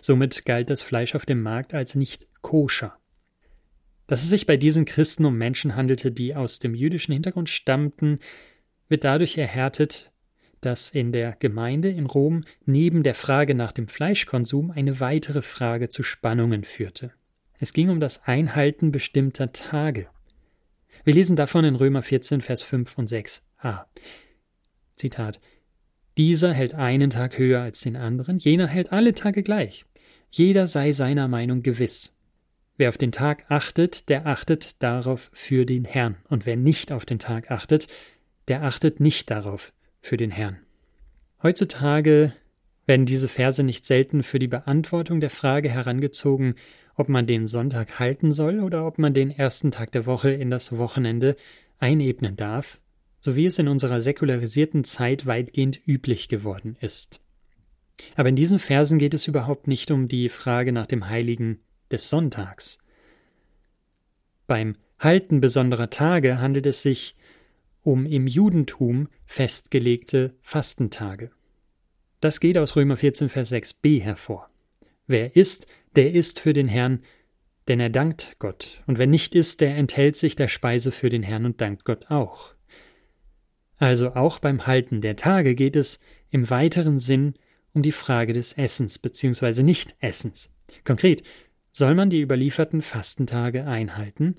Somit 0.00 0.44
galt 0.44 0.68
das 0.68 0.82
Fleisch 0.82 1.14
auf 1.14 1.24
dem 1.24 1.42
Markt 1.42 1.74
als 1.74 1.94
nicht 1.94 2.26
koscher. 2.42 2.98
Dass 4.06 4.22
es 4.22 4.28
sich 4.28 4.46
bei 4.46 4.56
diesen 4.56 4.84
Christen 4.84 5.24
um 5.24 5.38
Menschen 5.38 5.76
handelte, 5.76 6.10
die 6.10 6.34
aus 6.34 6.58
dem 6.58 6.74
jüdischen 6.74 7.12
Hintergrund 7.12 7.48
stammten, 7.48 8.18
wird 8.88 9.04
dadurch 9.04 9.38
erhärtet, 9.38 10.10
dass 10.60 10.90
in 10.90 11.12
der 11.12 11.36
Gemeinde 11.38 11.88
in 11.90 12.06
Rom 12.06 12.44
neben 12.64 13.02
der 13.02 13.14
Frage 13.14 13.54
nach 13.54 13.72
dem 13.72 13.88
Fleischkonsum 13.88 14.70
eine 14.70 15.00
weitere 15.00 15.42
Frage 15.42 15.88
zu 15.88 16.02
Spannungen 16.02 16.64
führte. 16.64 17.12
Es 17.58 17.72
ging 17.72 17.90
um 17.90 18.00
das 18.00 18.24
Einhalten 18.24 18.90
bestimmter 18.90 19.52
Tage. 19.52 20.08
Wir 21.04 21.14
lesen 21.14 21.36
davon 21.36 21.64
in 21.64 21.76
Römer 21.76 22.02
14, 22.02 22.40
Vers 22.40 22.62
5 22.62 22.98
und 22.98 23.10
6a. 23.10 23.84
Zitat 24.96 25.40
Dieser 26.16 26.52
hält 26.52 26.74
einen 26.74 27.10
Tag 27.10 27.38
höher 27.38 27.62
als 27.62 27.80
den 27.80 27.96
anderen, 27.96 28.38
jener 28.38 28.66
hält 28.66 28.92
alle 28.92 29.14
Tage 29.14 29.42
gleich. 29.42 29.84
Jeder 30.30 30.66
sei 30.66 30.92
seiner 30.92 31.28
Meinung 31.28 31.62
gewiss. 31.62 32.14
Wer 32.76 32.88
auf 32.88 32.98
den 32.98 33.12
Tag 33.12 33.44
achtet, 33.48 34.08
der 34.08 34.26
achtet 34.26 34.82
darauf 34.82 35.30
für 35.32 35.66
den 35.66 35.84
Herrn, 35.84 36.16
und 36.28 36.46
wer 36.46 36.56
nicht 36.56 36.92
auf 36.92 37.04
den 37.04 37.18
Tag 37.18 37.50
achtet, 37.50 37.86
der 38.48 38.62
achtet 38.62 39.00
nicht 39.00 39.30
darauf 39.30 39.72
für 40.00 40.16
den 40.16 40.30
Herrn. 40.30 40.58
Heutzutage 41.42 42.32
werden 42.86 43.06
diese 43.06 43.28
Verse 43.28 43.62
nicht 43.62 43.84
selten 43.84 44.22
für 44.22 44.38
die 44.38 44.48
Beantwortung 44.48 45.20
der 45.20 45.30
Frage 45.30 45.70
herangezogen, 45.70 46.54
ob 46.94 47.08
man 47.08 47.26
den 47.26 47.46
Sonntag 47.46 47.98
halten 47.98 48.32
soll 48.32 48.60
oder 48.60 48.86
ob 48.86 48.98
man 48.98 49.14
den 49.14 49.30
ersten 49.30 49.70
Tag 49.70 49.92
der 49.92 50.06
Woche 50.06 50.30
in 50.30 50.50
das 50.50 50.76
Wochenende 50.76 51.36
einebnen 51.78 52.36
darf, 52.36 52.80
so 53.22 53.36
wie 53.36 53.46
es 53.46 53.58
in 53.58 53.68
unserer 53.68 54.00
säkularisierten 54.00 54.82
Zeit 54.82 55.26
weitgehend 55.26 55.80
üblich 55.86 56.28
geworden 56.28 56.76
ist. 56.80 57.20
Aber 58.16 58.28
in 58.28 58.36
diesen 58.36 58.58
Versen 58.58 58.98
geht 58.98 59.14
es 59.14 59.28
überhaupt 59.28 59.68
nicht 59.68 59.92
um 59.92 60.08
die 60.08 60.28
Frage 60.28 60.72
nach 60.72 60.86
dem 60.86 61.08
Heiligen 61.08 61.60
des 61.90 62.10
Sonntags. 62.10 62.78
Beim 64.48 64.76
Halten 64.98 65.40
besonderer 65.40 65.88
Tage 65.88 66.40
handelt 66.40 66.66
es 66.66 66.82
sich 66.82 67.14
um 67.82 68.06
im 68.06 68.26
Judentum 68.26 69.08
festgelegte 69.24 70.34
Fastentage. 70.42 71.30
Das 72.20 72.40
geht 72.40 72.58
aus 72.58 72.74
Römer 72.74 72.96
14, 72.96 73.28
Vers 73.28 73.52
6b 73.52 74.02
hervor. 74.02 74.50
Wer 75.06 75.36
isst, 75.36 75.66
der 75.94 76.12
isst 76.12 76.40
für 76.40 76.52
den 76.52 76.68
Herrn, 76.68 77.02
denn 77.68 77.78
er 77.78 77.90
dankt 77.90 78.36
Gott, 78.40 78.82
und 78.86 78.98
wer 78.98 79.06
nicht 79.06 79.36
isst, 79.36 79.60
der 79.60 79.76
enthält 79.76 80.16
sich 80.16 80.34
der 80.34 80.48
Speise 80.48 80.90
für 80.90 81.08
den 81.08 81.22
Herrn 81.22 81.44
und 81.44 81.60
dankt 81.60 81.84
Gott 81.84 82.10
auch. 82.10 82.54
Also 83.82 84.14
auch 84.14 84.38
beim 84.38 84.68
Halten 84.68 85.00
der 85.00 85.16
Tage 85.16 85.56
geht 85.56 85.74
es 85.74 85.98
im 86.30 86.48
weiteren 86.50 87.00
Sinn 87.00 87.34
um 87.72 87.82
die 87.82 87.90
Frage 87.90 88.32
des 88.32 88.52
Essens 88.52 89.00
bzw. 89.00 89.64
Nicht-Essens. 89.64 90.50
Konkret, 90.84 91.24
soll 91.72 91.96
man 91.96 92.08
die 92.08 92.20
überlieferten 92.20 92.80
Fastentage 92.80 93.66
einhalten 93.66 94.36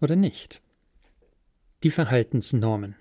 oder 0.00 0.14
nicht? 0.14 0.62
die 1.82 1.90
Verhaltensnormen. 1.90 2.96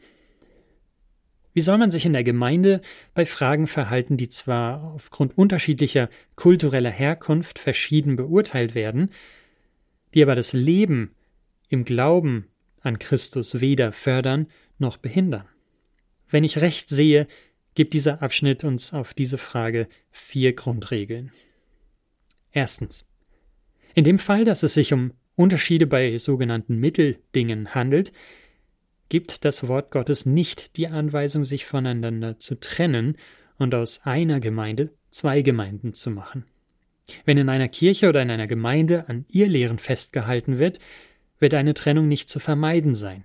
Wie 1.53 1.61
soll 1.61 1.77
man 1.77 1.91
sich 1.91 2.05
in 2.05 2.13
der 2.13 2.23
Gemeinde 2.23 2.81
bei 3.13 3.25
Fragen 3.25 3.67
verhalten, 3.67 4.17
die 4.17 4.29
zwar 4.29 4.83
aufgrund 4.95 5.37
unterschiedlicher 5.37 6.09
kultureller 6.35 6.89
Herkunft 6.89 7.59
verschieden 7.59 8.15
beurteilt 8.15 8.75
werden, 8.75 9.11
die 10.15 10.23
aber 10.23 10.35
das 10.35 10.53
Leben 10.53 11.15
im 11.69 11.85
Glauben 11.85 12.47
an 12.81 12.99
Christus 12.99 13.61
weder 13.61 13.91
fördern 13.91 14.47
noch 14.79 14.97
behindern? 14.97 15.45
Wenn 16.33 16.43
ich 16.43 16.61
recht 16.61 16.89
sehe, 16.89 17.27
gibt 17.75 17.93
dieser 17.93 18.23
Abschnitt 18.23 18.63
uns 18.63 18.91
auf 18.91 19.13
diese 19.13 19.37
Frage 19.37 19.87
vier 20.09 20.53
Grundregeln. 20.53 21.31
Erstens. 22.51 23.05
In 23.93 24.03
dem 24.03 24.17
Fall, 24.17 24.43
dass 24.43 24.63
es 24.63 24.73
sich 24.73 24.93
um 24.93 25.13
Unterschiede 25.35 25.85
bei 25.85 26.17
sogenannten 26.17 26.77
Mitteldingen 26.79 27.75
handelt, 27.75 28.13
gibt 29.09 29.45
das 29.45 29.67
Wort 29.67 29.91
Gottes 29.91 30.25
nicht 30.25 30.75
die 30.77 30.87
Anweisung, 30.87 31.43
sich 31.43 31.67
voneinander 31.67 32.39
zu 32.39 32.59
trennen 32.59 33.15
und 33.59 33.75
aus 33.75 34.01
einer 34.03 34.39
Gemeinde 34.39 34.89
zwei 35.11 35.43
Gemeinden 35.43 35.93
zu 35.93 36.09
machen. 36.09 36.45
Wenn 37.25 37.37
in 37.37 37.49
einer 37.49 37.69
Kirche 37.69 38.09
oder 38.09 38.23
in 38.23 38.31
einer 38.31 38.47
Gemeinde 38.47 39.07
an 39.07 39.25
ihr 39.29 39.47
Lehren 39.47 39.77
festgehalten 39.77 40.57
wird, 40.57 40.79
wird 41.37 41.53
eine 41.53 41.75
Trennung 41.75 42.07
nicht 42.07 42.27
zu 42.27 42.39
vermeiden 42.39 42.95
sein. 42.95 43.23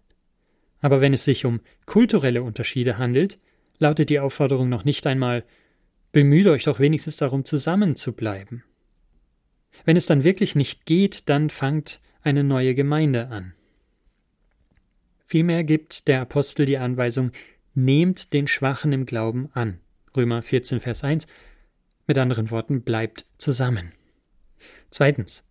Aber 0.80 1.00
wenn 1.00 1.12
es 1.12 1.24
sich 1.24 1.44
um 1.44 1.60
kulturelle 1.86 2.42
Unterschiede 2.42 2.98
handelt, 2.98 3.38
lautet 3.78 4.10
die 4.10 4.20
Aufforderung 4.20 4.68
noch 4.68 4.84
nicht 4.84 5.06
einmal 5.06 5.44
Bemüht 6.12 6.46
euch 6.46 6.64
doch 6.64 6.80
wenigstens 6.80 7.16
darum, 7.18 7.44
zusammen 7.44 7.94
zu 7.94 8.12
bleiben. 8.12 8.64
Wenn 9.84 9.96
es 9.96 10.06
dann 10.06 10.24
wirklich 10.24 10.54
nicht 10.54 10.86
geht, 10.86 11.28
dann 11.28 11.50
fangt 11.50 12.00
eine 12.22 12.44
neue 12.44 12.74
Gemeinde 12.74 13.28
an. 13.28 13.52
Vielmehr 15.26 15.64
gibt 15.64 16.08
der 16.08 16.22
Apostel 16.22 16.64
die 16.64 16.78
Anweisung, 16.78 17.30
nehmt 17.74 18.32
den 18.32 18.48
Schwachen 18.48 18.92
im 18.92 19.04
Glauben 19.04 19.50
an. 19.52 19.80
Römer 20.16 20.42
14, 20.42 20.80
Vers 20.80 21.04
1. 21.04 21.26
Mit 22.06 22.16
anderen 22.16 22.50
Worten, 22.50 22.82
bleibt 22.82 23.26
zusammen. 23.36 23.92
Zweitens. 24.90 25.44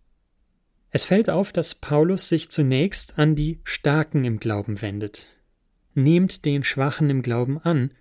Es 0.90 1.04
fällt 1.04 1.28
auf, 1.28 1.52
dass 1.52 1.74
Paulus 1.74 2.28
sich 2.28 2.50
zunächst 2.50 3.18
an 3.18 3.34
die 3.34 3.60
Starken 3.64 4.24
im 4.24 4.40
Glauben 4.40 4.80
wendet. 4.80 5.30
nehmt 5.94 6.44
den 6.44 6.62
Schwachen 6.62 7.10
im 7.10 7.22
Glauben 7.22 7.58
an. 7.58 7.92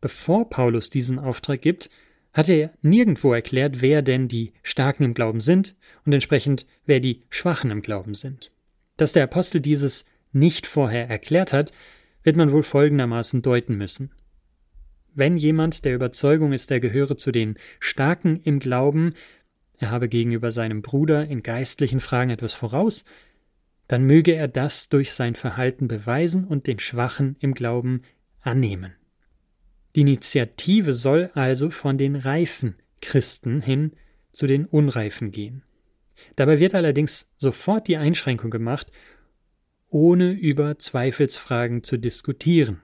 Bevor 0.00 0.48
Paulus 0.48 0.88
diesen 0.88 1.18
Auftrag 1.18 1.60
gibt, 1.60 1.90
hat 2.32 2.48
er 2.48 2.72
nirgendwo 2.80 3.32
erklärt, 3.32 3.82
wer 3.82 4.02
denn 4.02 4.28
die 4.28 4.52
Starken 4.62 5.02
im 5.02 5.14
Glauben 5.14 5.40
sind 5.40 5.74
und 6.06 6.12
entsprechend 6.12 6.66
wer 6.86 7.00
die 7.00 7.22
Schwachen 7.28 7.70
im 7.70 7.82
Glauben 7.82 8.14
sind. 8.14 8.52
Dass 8.96 9.12
der 9.12 9.24
Apostel 9.24 9.60
dieses 9.60 10.04
nicht 10.32 10.66
vorher 10.66 11.08
erklärt 11.08 11.52
hat, 11.52 11.72
wird 12.22 12.36
man 12.36 12.52
wohl 12.52 12.62
folgendermaßen 12.62 13.42
deuten 13.42 13.76
müssen. 13.76 14.12
Wenn 15.12 15.36
jemand 15.36 15.84
der 15.84 15.94
Überzeugung 15.94 16.52
ist, 16.52 16.70
er 16.70 16.78
gehöre 16.78 17.16
zu 17.16 17.32
den 17.32 17.58
Starken 17.80 18.40
im 18.44 18.60
Glauben, 18.60 19.14
er 19.80 19.90
habe 19.90 20.10
gegenüber 20.10 20.52
seinem 20.52 20.82
Bruder 20.82 21.26
in 21.26 21.42
geistlichen 21.42 22.00
Fragen 22.00 22.30
etwas 22.30 22.52
voraus, 22.52 23.06
dann 23.88 24.04
möge 24.04 24.34
er 24.34 24.46
das 24.46 24.90
durch 24.90 25.14
sein 25.14 25.34
Verhalten 25.34 25.88
beweisen 25.88 26.44
und 26.44 26.66
den 26.66 26.78
Schwachen 26.78 27.36
im 27.40 27.54
Glauben 27.54 28.02
annehmen. 28.42 28.92
Die 29.96 30.02
Initiative 30.02 30.92
soll 30.92 31.30
also 31.32 31.70
von 31.70 31.96
den 31.96 32.14
reifen 32.14 32.76
Christen 33.00 33.62
hin 33.62 33.92
zu 34.32 34.46
den 34.46 34.66
unreifen 34.66 35.32
gehen. 35.32 35.62
Dabei 36.36 36.60
wird 36.60 36.74
allerdings 36.74 37.26
sofort 37.38 37.88
die 37.88 37.96
Einschränkung 37.96 38.50
gemacht, 38.50 38.92
ohne 39.88 40.30
über 40.32 40.78
Zweifelsfragen 40.78 41.82
zu 41.82 41.96
diskutieren. 41.96 42.82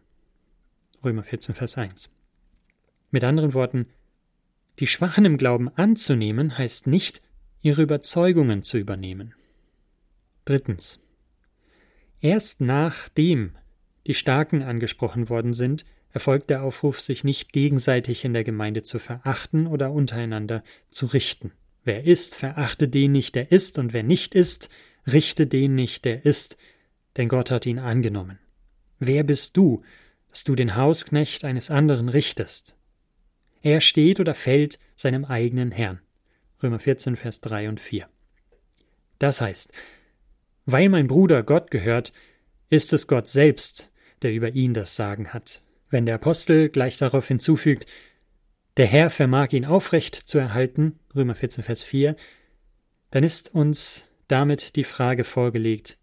Römer 1.05 1.25
14, 1.25 1.55
Vers 1.55 1.77
1. 1.77 2.11
Mit 3.11 3.23
anderen 3.23 3.53
Worten, 3.53 3.87
die 4.79 4.87
Schwachen 4.87 5.25
im 5.25 5.39
Glauben 5.39 5.69
anzunehmen 5.75 6.57
heißt 6.57 6.87
nicht, 6.87 7.23
ihre 7.63 7.83
Überzeugungen 7.83 8.63
zu 8.63 8.79
übernehmen. 8.79 9.35
Drittens. 10.45 11.01
Erst 12.21 12.61
nachdem 12.61 13.53
die 14.07 14.15
Starken 14.15 14.63
angesprochen 14.63 15.29
worden 15.29 15.53
sind, 15.53 15.85
erfolgt 16.11 16.51
der 16.51 16.63
Aufruf, 16.63 17.01
sich 17.01 17.25
nicht 17.25 17.53
gegenseitig 17.53 18.25
in 18.25 18.33
der 18.33 18.45
Gemeinde 18.45 18.83
zu 18.83 18.99
verachten 18.99 19.67
oder 19.67 19.93
untereinander 19.93 20.63
zu 20.89 21.07
richten. 21.07 21.53
Wer 21.85 22.05
ist, 22.05 22.35
verachte 22.35 22.89
den 22.89 23.13
nicht, 23.13 23.35
der 23.35 23.53
ist, 23.53 23.79
und 23.79 23.93
wer 23.93 24.03
nicht 24.03 24.35
ist, 24.35 24.69
richte 25.07 25.47
den 25.47 25.75
nicht, 25.75 26.05
der 26.05 26.25
ist, 26.25 26.57
denn 27.17 27.29
Gott 27.29 27.51
hat 27.51 27.67
ihn 27.67 27.79
angenommen. 27.79 28.39
Wer 28.99 29.25
bist 29.25 29.57
du, 29.57 29.83
dass 30.31 30.45
du 30.45 30.55
den 30.55 30.77
Hausknecht 30.77 31.45
eines 31.45 31.71
anderen 31.71 32.09
richtest? 32.09 32.76
Er 33.63 33.81
steht 33.81 34.21
oder 34.21 34.35
fällt 34.35 34.79
seinem 34.95 35.25
eigenen 35.25 35.73
Herrn. 35.73 36.01
Römer 36.63 36.79
14, 36.79 37.17
Vers 37.17 37.41
3 37.41 37.69
und 37.69 37.81
4. 37.81 38.09
Das 39.19 39.41
heißt, 39.41 39.73
weil 40.67 40.89
mein 40.89 41.07
Bruder 41.07 41.43
Gott 41.43 41.71
gehört, 41.71 42.13
ist 42.71 42.93
es 42.93 43.07
Gott 43.07 43.29
selbst, 43.29 43.91
der 44.23 44.33
über 44.33 44.51
ihn 44.51 44.75
das 44.75 44.97
Sagen 44.97 45.33
hat. 45.33 45.63
Wenn 45.91 46.07
der 46.07 46.17
Apostel 46.17 46.69
gleich 46.69 46.97
darauf 46.97 47.29
hinzufügt, 47.29 47.87
der 48.77 48.87
Herr 48.87 49.11
vermag 49.11 49.53
ihn 49.53 49.65
aufrecht 49.65 50.15
zu 50.15 50.39
erhalten, 50.39 50.99
Römer 51.15 51.35
14, 51.35 51.63
Vers 51.63 51.83
4, 51.83 52.17
dann 53.11 53.25
ist 53.25 53.55
uns 53.55 54.07
damit 54.29 54.77
die 54.77 54.85
Frage 54.85 55.25
vorgelegt, 55.25 55.99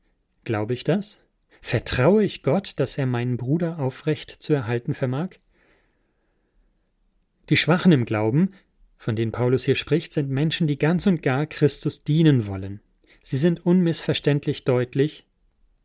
glaube 0.45 0.74
ich 0.74 0.83
das? 0.83 1.19
Vertraue 1.62 2.24
ich 2.24 2.41
Gott, 2.41 2.79
dass 2.79 2.98
er 2.98 3.05
meinen 3.05 3.38
Bruder 3.38 3.79
aufrecht 3.79 4.31
zu 4.31 4.53
erhalten 4.53 4.93
vermag? 4.93 5.29
Die 7.50 7.57
Schwachen 7.57 7.91
im 7.91 8.05
Glauben, 8.05 8.51
von 8.97 9.15
denen 9.15 9.31
Paulus 9.31 9.65
hier 9.65 9.75
spricht, 9.75 10.13
sind 10.13 10.29
Menschen, 10.29 10.67
die 10.67 10.79
ganz 10.79 11.07
und 11.07 11.21
gar 11.21 11.45
Christus 11.45 12.03
dienen 12.03 12.47
wollen. 12.47 12.79
Sie 13.21 13.38
sind 13.38 13.65
unmissverständlich 13.65 14.63
deutlich. 14.63 15.25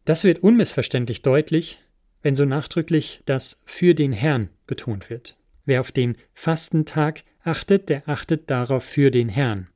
Das 0.05 0.25
wird 0.25 0.39
unmissverständlich 0.41 1.23
deutlich, 1.23 1.81
wenn 2.23 2.35
so 2.35 2.45
nachdrücklich 2.45 3.23
das 3.27 3.61
für 3.65 3.95
den 3.95 4.13
Herrn 4.13 4.51
betont 4.67 5.11
wird. 5.11 5.37
Wer 5.65 5.81
auf 5.81 5.93
den 5.93 6.17
Fastentag 6.35 7.23
achtet, 7.43 7.89
der 7.89 8.09
achtet 8.09 8.51
darauf 8.51 8.85
für 8.85 9.11
den 9.11 9.29
Herrn. 9.29 9.69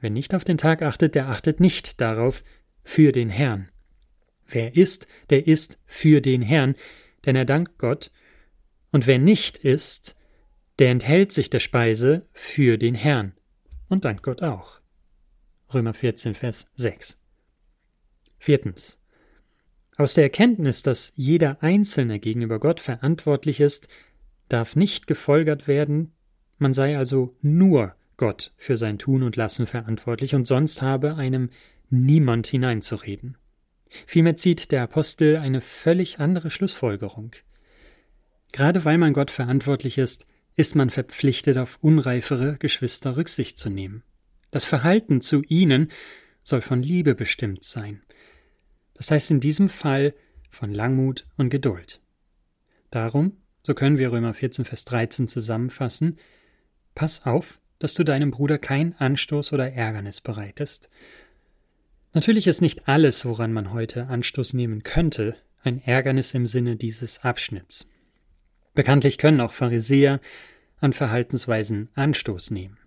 Wer 0.00 0.10
nicht 0.10 0.34
auf 0.34 0.44
den 0.44 0.58
Tag 0.58 0.82
achtet, 0.82 1.14
der 1.14 1.28
achtet 1.28 1.60
nicht 1.60 2.00
darauf 2.00 2.44
für 2.84 3.12
den 3.12 3.30
Herrn. 3.30 3.68
Wer 4.46 4.76
ist, 4.76 5.06
der 5.30 5.46
ist 5.46 5.78
für 5.86 6.20
den 6.20 6.42
Herrn, 6.42 6.74
denn 7.26 7.36
er 7.36 7.44
dankt 7.44 7.78
Gott, 7.78 8.10
und 8.90 9.06
wer 9.06 9.18
nicht 9.18 9.58
ist, 9.58 10.16
der 10.78 10.90
enthält 10.90 11.32
sich 11.32 11.50
der 11.50 11.60
Speise 11.60 12.26
für 12.32 12.78
den 12.78 12.94
Herrn 12.94 13.32
und 13.88 14.04
dankt 14.04 14.22
Gott 14.22 14.42
auch. 14.42 14.80
Römer 15.72 15.94
14, 15.94 16.34
Vers 16.34 16.66
6. 16.76 17.20
Viertens. 18.38 19.00
Aus 19.96 20.14
der 20.14 20.24
Erkenntnis, 20.24 20.82
dass 20.82 21.12
jeder 21.16 21.62
Einzelne 21.62 22.20
gegenüber 22.20 22.60
Gott 22.60 22.80
verantwortlich 22.80 23.60
ist, 23.60 23.88
darf 24.48 24.76
nicht 24.76 25.06
gefolgert 25.06 25.66
werden, 25.66 26.12
man 26.58 26.72
sei 26.72 26.96
also 26.96 27.36
nur 27.42 27.94
Gott 28.16 28.52
für 28.56 28.76
sein 28.76 28.98
Tun 28.98 29.22
und 29.22 29.36
Lassen 29.36 29.66
verantwortlich 29.66 30.34
und 30.34 30.46
sonst 30.46 30.82
habe 30.82 31.16
einem 31.16 31.50
niemand 31.90 32.46
hineinzureden. 32.46 33.36
Vielmehr 34.06 34.36
zieht 34.36 34.70
der 34.70 34.82
Apostel 34.82 35.36
eine 35.36 35.60
völlig 35.60 36.20
andere 36.20 36.50
Schlussfolgerung. 36.50 37.32
Gerade 38.52 38.84
weil 38.84 38.98
man 38.98 39.12
Gott 39.12 39.30
verantwortlich 39.30 39.98
ist, 39.98 40.26
ist 40.58 40.74
man 40.74 40.90
verpflichtet, 40.90 41.56
auf 41.56 41.78
unreifere 41.82 42.56
Geschwister 42.58 43.16
Rücksicht 43.16 43.56
zu 43.56 43.70
nehmen. 43.70 44.02
Das 44.50 44.64
Verhalten 44.64 45.20
zu 45.20 45.42
ihnen 45.42 45.92
soll 46.42 46.62
von 46.62 46.82
Liebe 46.82 47.14
bestimmt 47.14 47.62
sein. 47.62 48.02
Das 48.94 49.12
heißt 49.12 49.30
in 49.30 49.38
diesem 49.38 49.68
Fall 49.68 50.14
von 50.50 50.74
Langmut 50.74 51.26
und 51.36 51.50
Geduld. 51.50 52.00
Darum, 52.90 53.36
so 53.62 53.74
können 53.74 53.98
wir 53.98 54.10
Römer 54.10 54.34
14, 54.34 54.64
Vers 54.64 54.84
13 54.86 55.28
zusammenfassen, 55.28 56.18
pass 56.96 57.24
auf, 57.24 57.60
dass 57.78 57.94
du 57.94 58.02
deinem 58.02 58.32
Bruder 58.32 58.58
kein 58.58 58.96
Anstoß 58.96 59.52
oder 59.52 59.72
Ärgernis 59.72 60.20
bereitest. 60.20 60.90
Natürlich 62.14 62.48
ist 62.48 62.62
nicht 62.62 62.88
alles, 62.88 63.24
woran 63.24 63.52
man 63.52 63.72
heute 63.72 64.08
Anstoß 64.08 64.54
nehmen 64.54 64.82
könnte, 64.82 65.36
ein 65.62 65.80
Ärgernis 65.84 66.34
im 66.34 66.46
Sinne 66.46 66.74
dieses 66.74 67.20
Abschnitts. 67.20 67.86
Bekanntlich 68.78 69.18
können 69.18 69.40
auch 69.40 69.50
Pharisäer 69.50 70.20
an 70.78 70.92
Verhaltensweisen 70.92 71.88
Anstoß 71.94 72.52
nehmen. 72.52 72.78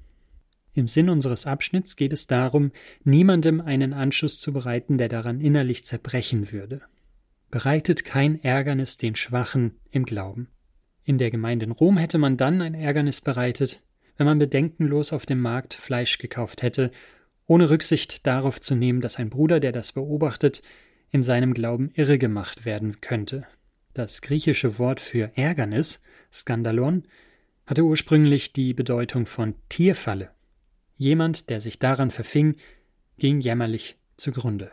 Im 0.71 0.87
Sinn 0.87 1.09
unseres 1.09 1.45
Abschnitts 1.45 1.97
geht 1.97 2.13
es 2.13 2.27
darum, 2.27 2.71
niemandem 3.03 3.59
einen 3.59 3.91
Anstoß 3.91 4.39
zu 4.39 4.53
bereiten, 4.53 4.97
der 4.97 5.09
daran 5.09 5.41
innerlich 5.41 5.83
zerbrechen 5.83 6.53
würde. 6.53 6.81
Bereitet 7.49 8.05
kein 8.05 8.41
Ärgernis 8.41 8.95
den 8.95 9.15
Schwachen 9.15 9.81
im 9.91 10.05
Glauben. 10.05 10.47
In 11.03 11.17
der 11.17 11.29
Gemeinde 11.29 11.65
in 11.65 11.73
Rom 11.73 11.97
hätte 11.97 12.19
man 12.19 12.37
dann 12.37 12.61
ein 12.61 12.73
Ärgernis 12.73 13.19
bereitet, 13.19 13.81
wenn 14.15 14.27
man 14.27 14.39
bedenkenlos 14.39 15.11
auf 15.11 15.25
dem 15.25 15.41
Markt 15.41 15.73
Fleisch 15.73 16.19
gekauft 16.19 16.61
hätte, 16.61 16.91
ohne 17.47 17.69
Rücksicht 17.69 18.25
darauf 18.25 18.61
zu 18.61 18.75
nehmen, 18.75 19.01
dass 19.01 19.17
ein 19.17 19.29
Bruder, 19.29 19.59
der 19.59 19.73
das 19.73 19.91
beobachtet, 19.91 20.61
in 21.09 21.21
seinem 21.21 21.53
Glauben 21.53 21.91
irregemacht 21.95 22.63
werden 22.63 23.01
könnte. 23.01 23.45
Das 23.93 24.21
griechische 24.21 24.77
Wort 24.79 25.01
für 25.01 25.35
Ärgernis, 25.35 26.01
Skandalon, 26.31 27.03
hatte 27.65 27.83
ursprünglich 27.83 28.53
die 28.53 28.73
Bedeutung 28.73 29.25
von 29.25 29.55
Tierfalle. 29.67 30.31
Jemand, 30.97 31.49
der 31.49 31.59
sich 31.59 31.77
daran 31.79 32.11
verfing, 32.11 32.55
ging 33.17 33.41
jämmerlich 33.41 33.97
zugrunde. 34.15 34.71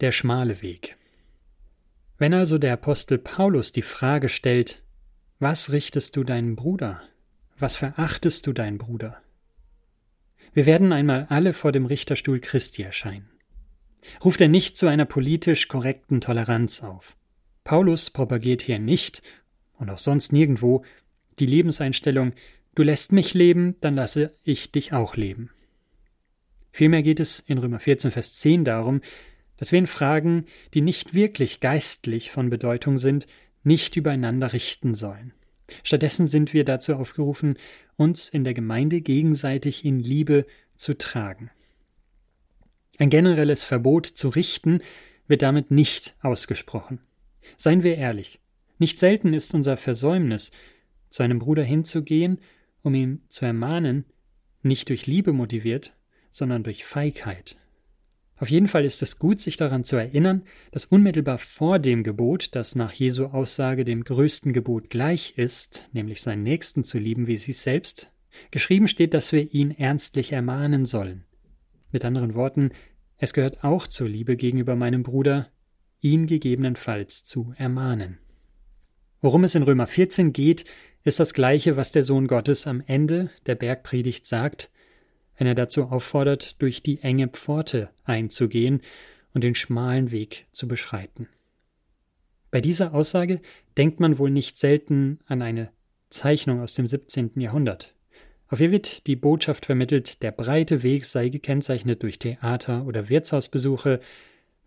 Der 0.00 0.10
schmale 0.10 0.62
Weg. 0.62 0.96
Wenn 2.16 2.32
also 2.32 2.58
der 2.58 2.72
Apostel 2.72 3.18
Paulus 3.18 3.72
die 3.72 3.82
Frage 3.82 4.28
stellt, 4.28 4.82
was 5.38 5.70
richtest 5.70 6.16
du 6.16 6.24
deinen 6.24 6.56
Bruder? 6.56 7.02
Was 7.58 7.76
verachtest 7.76 8.46
du 8.46 8.52
deinen 8.52 8.78
Bruder? 8.78 9.20
Wir 10.52 10.66
werden 10.66 10.92
einmal 10.92 11.26
alle 11.28 11.52
vor 11.52 11.72
dem 11.72 11.86
Richterstuhl 11.86 12.40
Christi 12.40 12.82
erscheinen 12.82 13.33
ruft 14.24 14.40
er 14.40 14.48
nicht 14.48 14.76
zu 14.76 14.86
einer 14.86 15.04
politisch 15.04 15.68
korrekten 15.68 16.20
Toleranz 16.20 16.82
auf. 16.82 17.16
Paulus 17.64 18.10
propagiert 18.10 18.62
hier 18.62 18.78
nicht 18.78 19.22
und 19.78 19.90
auch 19.90 19.98
sonst 19.98 20.32
nirgendwo 20.32 20.84
die 21.38 21.46
Lebenseinstellung 21.46 22.32
Du 22.74 22.82
lässt 22.82 23.12
mich 23.12 23.34
leben, 23.34 23.76
dann 23.80 23.94
lasse 23.94 24.34
ich 24.42 24.72
dich 24.72 24.92
auch 24.92 25.16
leben. 25.16 25.50
Vielmehr 26.72 27.04
geht 27.04 27.20
es 27.20 27.38
in 27.38 27.58
Römer 27.58 27.78
14, 27.78 28.10
Vers 28.10 28.34
10 28.34 28.64
darum, 28.64 29.00
dass 29.56 29.70
wir 29.70 29.78
in 29.78 29.86
Fragen, 29.86 30.46
die 30.74 30.80
nicht 30.80 31.14
wirklich 31.14 31.60
geistlich 31.60 32.32
von 32.32 32.50
Bedeutung 32.50 32.98
sind, 32.98 33.28
nicht 33.62 33.94
übereinander 33.96 34.52
richten 34.52 34.96
sollen. 34.96 35.32
Stattdessen 35.84 36.26
sind 36.26 36.52
wir 36.52 36.64
dazu 36.64 36.96
aufgerufen, 36.96 37.56
uns 37.96 38.28
in 38.28 38.42
der 38.42 38.54
Gemeinde 38.54 39.00
gegenseitig 39.00 39.84
in 39.84 40.00
Liebe 40.00 40.44
zu 40.74 40.98
tragen. 40.98 41.50
Ein 42.98 43.10
generelles 43.10 43.64
Verbot 43.64 44.06
zu 44.06 44.28
richten 44.28 44.80
wird 45.26 45.42
damit 45.42 45.70
nicht 45.70 46.14
ausgesprochen. 46.20 47.00
Seien 47.56 47.82
wir 47.82 47.96
ehrlich, 47.96 48.40
nicht 48.78 48.98
selten 48.98 49.34
ist 49.34 49.54
unser 49.54 49.76
Versäumnis, 49.76 50.52
zu 51.10 51.22
einem 51.22 51.38
Bruder 51.38 51.62
hinzugehen, 51.62 52.40
um 52.82 52.94
ihn 52.94 53.22
zu 53.28 53.44
ermahnen, 53.44 54.04
nicht 54.62 54.88
durch 54.88 55.06
Liebe 55.06 55.32
motiviert, 55.32 55.94
sondern 56.30 56.64
durch 56.64 56.84
Feigheit. 56.84 57.56
Auf 58.36 58.50
jeden 58.50 58.66
Fall 58.66 58.84
ist 58.84 59.00
es 59.00 59.18
gut, 59.18 59.40
sich 59.40 59.56
daran 59.56 59.84
zu 59.84 59.96
erinnern, 59.96 60.42
dass 60.72 60.84
unmittelbar 60.84 61.38
vor 61.38 61.78
dem 61.78 62.02
Gebot, 62.02 62.54
das 62.56 62.74
nach 62.74 62.92
Jesu 62.92 63.26
Aussage 63.26 63.84
dem 63.84 64.02
größten 64.02 64.52
Gebot 64.52 64.90
gleich 64.90 65.34
ist, 65.36 65.88
nämlich 65.92 66.20
seinen 66.20 66.42
Nächsten 66.42 66.82
zu 66.82 66.98
lieben 66.98 67.28
wie 67.28 67.36
sich 67.36 67.58
selbst, 67.58 68.10
geschrieben 68.50 68.88
steht, 68.88 69.14
dass 69.14 69.30
wir 69.30 69.54
ihn 69.54 69.70
ernstlich 69.70 70.32
ermahnen 70.32 70.84
sollen. 70.84 71.24
Mit 71.94 72.04
anderen 72.04 72.34
Worten, 72.34 72.72
es 73.18 73.32
gehört 73.32 73.62
auch 73.62 73.86
zur 73.86 74.08
Liebe 74.08 74.36
gegenüber 74.36 74.74
meinem 74.74 75.04
Bruder, 75.04 75.48
ihn 76.00 76.26
gegebenenfalls 76.26 77.22
zu 77.22 77.54
ermahnen. 77.56 78.18
Worum 79.20 79.44
es 79.44 79.54
in 79.54 79.62
Römer 79.62 79.86
14 79.86 80.32
geht, 80.32 80.64
ist 81.04 81.20
das 81.20 81.34
gleiche, 81.34 81.76
was 81.76 81.92
der 81.92 82.02
Sohn 82.02 82.26
Gottes 82.26 82.66
am 82.66 82.82
Ende 82.84 83.30
der 83.46 83.54
Bergpredigt 83.54 84.26
sagt, 84.26 84.72
wenn 85.38 85.46
er 85.46 85.54
dazu 85.54 85.84
auffordert, 85.84 86.60
durch 86.60 86.82
die 86.82 86.98
enge 87.00 87.28
Pforte 87.28 87.90
einzugehen 88.02 88.82
und 89.32 89.44
den 89.44 89.54
schmalen 89.54 90.10
Weg 90.10 90.48
zu 90.50 90.66
beschreiten. 90.66 91.28
Bei 92.50 92.60
dieser 92.60 92.92
Aussage 92.92 93.40
denkt 93.78 94.00
man 94.00 94.18
wohl 94.18 94.32
nicht 94.32 94.58
selten 94.58 95.20
an 95.26 95.42
eine 95.42 95.70
Zeichnung 96.10 96.60
aus 96.60 96.74
dem 96.74 96.88
17. 96.88 97.38
Jahrhundert. 97.40 97.94
Auf 98.48 98.60
ihr 98.60 98.70
wird 98.70 99.06
die 99.06 99.16
Botschaft 99.16 99.66
vermittelt, 99.66 100.22
der 100.22 100.30
breite 100.30 100.82
Weg 100.82 101.04
sei 101.06 101.28
gekennzeichnet 101.28 102.02
durch 102.02 102.18
Theater- 102.18 102.84
oder 102.86 103.08
Wirtshausbesuche, 103.08 104.00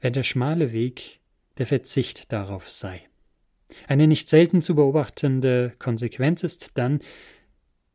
während 0.02 0.16
der 0.16 0.24
schmale 0.24 0.72
Weg 0.72 1.20
der 1.58 1.68
Verzicht 1.68 2.32
darauf 2.32 2.70
sei. 2.70 3.02
Eine 3.88 4.08
nicht 4.08 4.30
selten 4.30 4.62
zu 4.62 4.76
beobachtende 4.76 5.74
Konsequenz 5.80 6.44
ist 6.44 6.78
dann, 6.78 7.02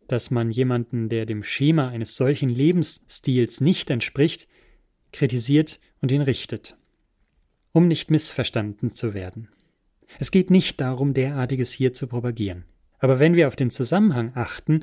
dass 0.08 0.30
man 0.30 0.50
jemanden, 0.50 1.08
der 1.08 1.26
dem 1.26 1.42
Schema 1.42 1.88
eines 1.88 2.16
solchen 2.16 2.50
Lebensstils 2.50 3.60
nicht 3.60 3.90
entspricht, 3.90 4.46
kritisiert 5.12 5.80
und 6.00 6.12
ihn 6.12 6.20
richtet, 6.20 6.76
um 7.72 7.88
nicht 7.88 8.10
missverstanden 8.10 8.94
zu 8.94 9.14
werden. 9.14 9.48
Es 10.18 10.30
geht 10.30 10.50
nicht 10.50 10.80
darum, 10.80 11.14
derartiges 11.14 11.72
hier 11.72 11.94
zu 11.94 12.06
propagieren. 12.06 12.64
Aber 12.98 13.18
wenn 13.18 13.34
wir 13.34 13.48
auf 13.48 13.56
den 13.56 13.70
Zusammenhang 13.70 14.32
achten, 14.34 14.82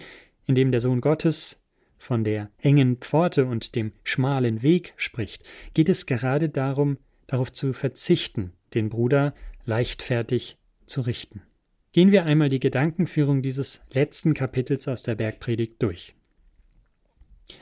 in 0.50 0.56
dem 0.56 0.72
der 0.72 0.80
Sohn 0.80 1.00
Gottes 1.00 1.62
von 2.00 2.24
der 2.24 2.50
engen 2.58 2.98
Pforte 2.98 3.46
und 3.46 3.76
dem 3.76 3.94
schmalen 4.04 4.64
Weg 4.64 4.94
spricht, 4.98 5.44
geht 5.76 5.90
es 5.90 6.08
gerade 6.08 6.50
darum, 6.50 6.98
darauf 7.28 7.54
zu 7.54 7.72
verzichten, 7.72 8.54
den 8.74 8.90
Bruder 8.90 9.36
leichtfertig 9.66 10.58
zu 10.88 11.02
richten. 11.02 11.44
Gehen 11.92 12.12
wir 12.12 12.26
einmal 12.26 12.50
die 12.50 12.60
Gedankenführung 12.60 13.44
dieses 13.44 13.82
letzten 13.92 14.34
Kapitels 14.34 14.88
aus 14.88 15.04
der 15.04 15.14
Bergpredigt 15.14 15.84
durch. 15.84 16.16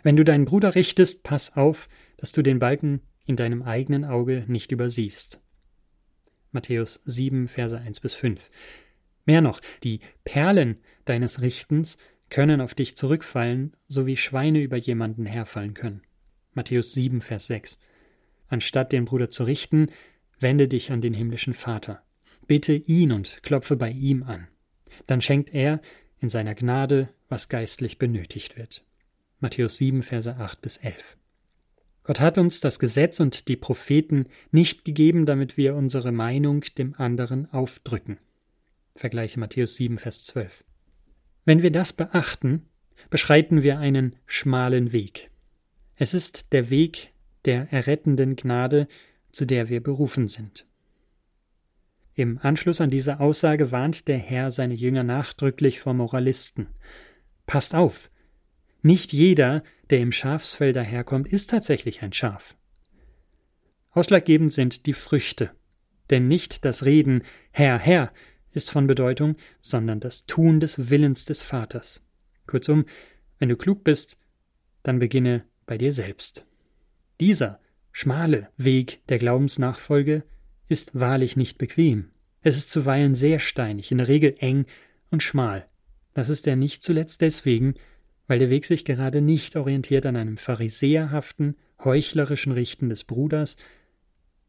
Wenn 0.03 0.15
du 0.15 0.23
deinen 0.23 0.45
Bruder 0.45 0.73
richtest, 0.73 1.23
pass 1.23 1.57
auf, 1.57 1.89
dass 2.15 2.31
du 2.31 2.41
den 2.41 2.59
Balken 2.59 3.01
in 3.25 3.35
deinem 3.35 3.63
eigenen 3.63 4.05
Auge 4.05 4.45
nicht 4.47 4.71
übersiehst. 4.71 5.41
Matthäus 6.53 7.01
7, 7.03 7.49
Verse 7.49 7.77
1 7.77 7.99
bis 7.99 8.13
5. 8.13 8.47
Mehr 9.25 9.41
noch, 9.41 9.59
die 9.83 9.99
Perlen 10.23 10.77
deines 11.03 11.41
Richtens 11.41 11.97
können 12.29 12.61
auf 12.61 12.75
dich 12.75 12.97
zurückfallen, 12.97 13.75
so 13.87 14.05
wie 14.05 14.17
Schweine 14.17 14.61
über 14.61 14.77
jemanden 14.77 15.25
herfallen 15.25 15.73
können. 15.73 16.01
Matthäus 16.53 16.93
7, 16.93 17.21
Vers 17.21 17.47
6. 17.47 17.79
Anstatt 18.49 18.91
den 18.91 19.05
Bruder 19.05 19.29
zu 19.29 19.43
richten, 19.43 19.87
wende 20.39 20.67
dich 20.67 20.91
an 20.91 21.01
den 21.01 21.13
himmlischen 21.13 21.53
Vater. 21.53 22.01
Bitte 22.47 22.73
ihn 22.73 23.11
und 23.11 23.43
klopfe 23.43 23.75
bei 23.75 23.91
ihm 23.91 24.23
an. 24.23 24.47
Dann 25.05 25.21
schenkt 25.21 25.53
er 25.53 25.81
in 26.19 26.29
seiner 26.29 26.55
Gnade, 26.55 27.09
was 27.29 27.49
geistlich 27.49 27.97
benötigt 27.97 28.57
wird. 28.57 28.83
Matthäus 29.39 29.77
7, 29.77 30.01
Verse 30.01 30.35
8 30.35 30.61
bis 30.61 30.77
11. 30.77 31.17
Gott 32.03 32.19
hat 32.21 32.37
uns 32.37 32.61
das 32.61 32.79
Gesetz 32.79 33.19
und 33.19 33.49
die 33.49 33.57
Propheten 33.57 34.27
nicht 34.51 34.85
gegeben, 34.85 35.25
damit 35.25 35.57
wir 35.57 35.75
unsere 35.75 36.11
Meinung 36.11 36.61
dem 36.77 36.95
anderen 36.95 37.51
aufdrücken. 37.51 38.17
Vergleiche 38.95 39.39
Matthäus 39.39 39.75
7, 39.75 39.97
Vers 39.97 40.23
12. 40.23 40.63
Wenn 41.47 41.61
wir 41.61 41.71
das 41.71 41.93
beachten, 41.93 42.67
beschreiten 43.09 43.63
wir 43.63 43.79
einen 43.79 44.17
schmalen 44.25 44.91
Weg. 44.91 45.31
Es 45.95 46.13
ist 46.13 46.51
der 46.51 46.69
Weg 46.69 47.13
der 47.45 47.71
errettenden 47.71 48.35
Gnade, 48.35 48.89
zu 49.31 49.45
der 49.45 49.69
wir 49.69 49.81
berufen 49.81 50.27
sind. 50.27 50.65
Im 52.15 52.37
Anschluss 52.39 52.81
an 52.81 52.89
diese 52.89 53.21
Aussage 53.21 53.71
warnt 53.71 54.09
der 54.09 54.17
Herr 54.17 54.51
seine 54.51 54.73
Jünger 54.73 55.05
nachdrücklich 55.05 55.79
vor 55.79 55.93
Moralisten. 55.93 56.67
Passt 57.45 57.73
auf! 57.73 58.11
Nicht 58.81 59.13
jeder, 59.13 59.63
der 59.89 60.01
im 60.01 60.11
Schafsfell 60.11 60.73
daherkommt, 60.73 61.29
ist 61.29 61.49
tatsächlich 61.49 62.01
ein 62.01 62.11
Schaf. 62.11 62.57
Ausschlaggebend 63.91 64.51
sind 64.51 64.85
die 64.85 64.91
Früchte. 64.91 65.51
Denn 66.09 66.27
nicht 66.27 66.65
das 66.65 66.83
Reden 66.83 67.23
Herr, 67.51 67.79
Herr 67.79 68.11
ist 68.57 68.71
von 68.71 68.87
Bedeutung, 68.87 69.37
sondern 69.61 70.01
das 70.01 70.25
Tun 70.25 70.59
des 70.59 70.89
Willens 70.89 71.23
des 71.23 71.41
Vaters. 71.41 72.03
Kurzum, 72.47 72.85
wenn 73.39 73.49
du 73.49 73.55
klug 73.55 73.83
bist, 73.83 74.17
dann 74.83 74.99
beginne 74.99 75.45
bei 75.65 75.77
dir 75.77 75.91
selbst. 75.91 76.45
Dieser 77.19 77.59
schmale 77.91 78.49
Weg 78.57 79.05
der 79.07 79.19
Glaubensnachfolge 79.19 80.23
ist 80.67 80.99
wahrlich 80.99 81.37
nicht 81.37 81.57
bequem. 81.57 82.09
Es 82.41 82.57
ist 82.57 82.69
zuweilen 82.69 83.15
sehr 83.15 83.39
steinig, 83.39 83.91
in 83.91 83.99
der 83.99 84.07
Regel 84.07 84.35
eng 84.39 84.65
und 85.11 85.23
schmal. 85.23 85.67
Das 86.13 86.29
ist 86.29 86.47
er 86.47 86.55
nicht 86.55 86.83
zuletzt 86.83 87.21
deswegen, 87.21 87.75
weil 88.27 88.39
der 88.39 88.49
Weg 88.49 88.65
sich 88.65 88.85
gerade 88.85 89.21
nicht 89.21 89.55
orientiert 89.55 90.05
an 90.05 90.15
einem 90.15 90.37
pharisäerhaften, 90.37 91.55
heuchlerischen 91.83 92.51
Richten 92.51 92.89
des 92.89 93.03
Bruders, 93.03 93.55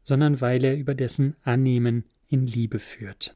sondern 0.03 0.41
weil 0.41 0.63
er 0.63 0.75
über 0.75 0.95
dessen 0.95 1.35
Annehmen 1.43 2.05
in 2.27 2.45
Liebe 2.45 2.79
führt. 2.79 3.35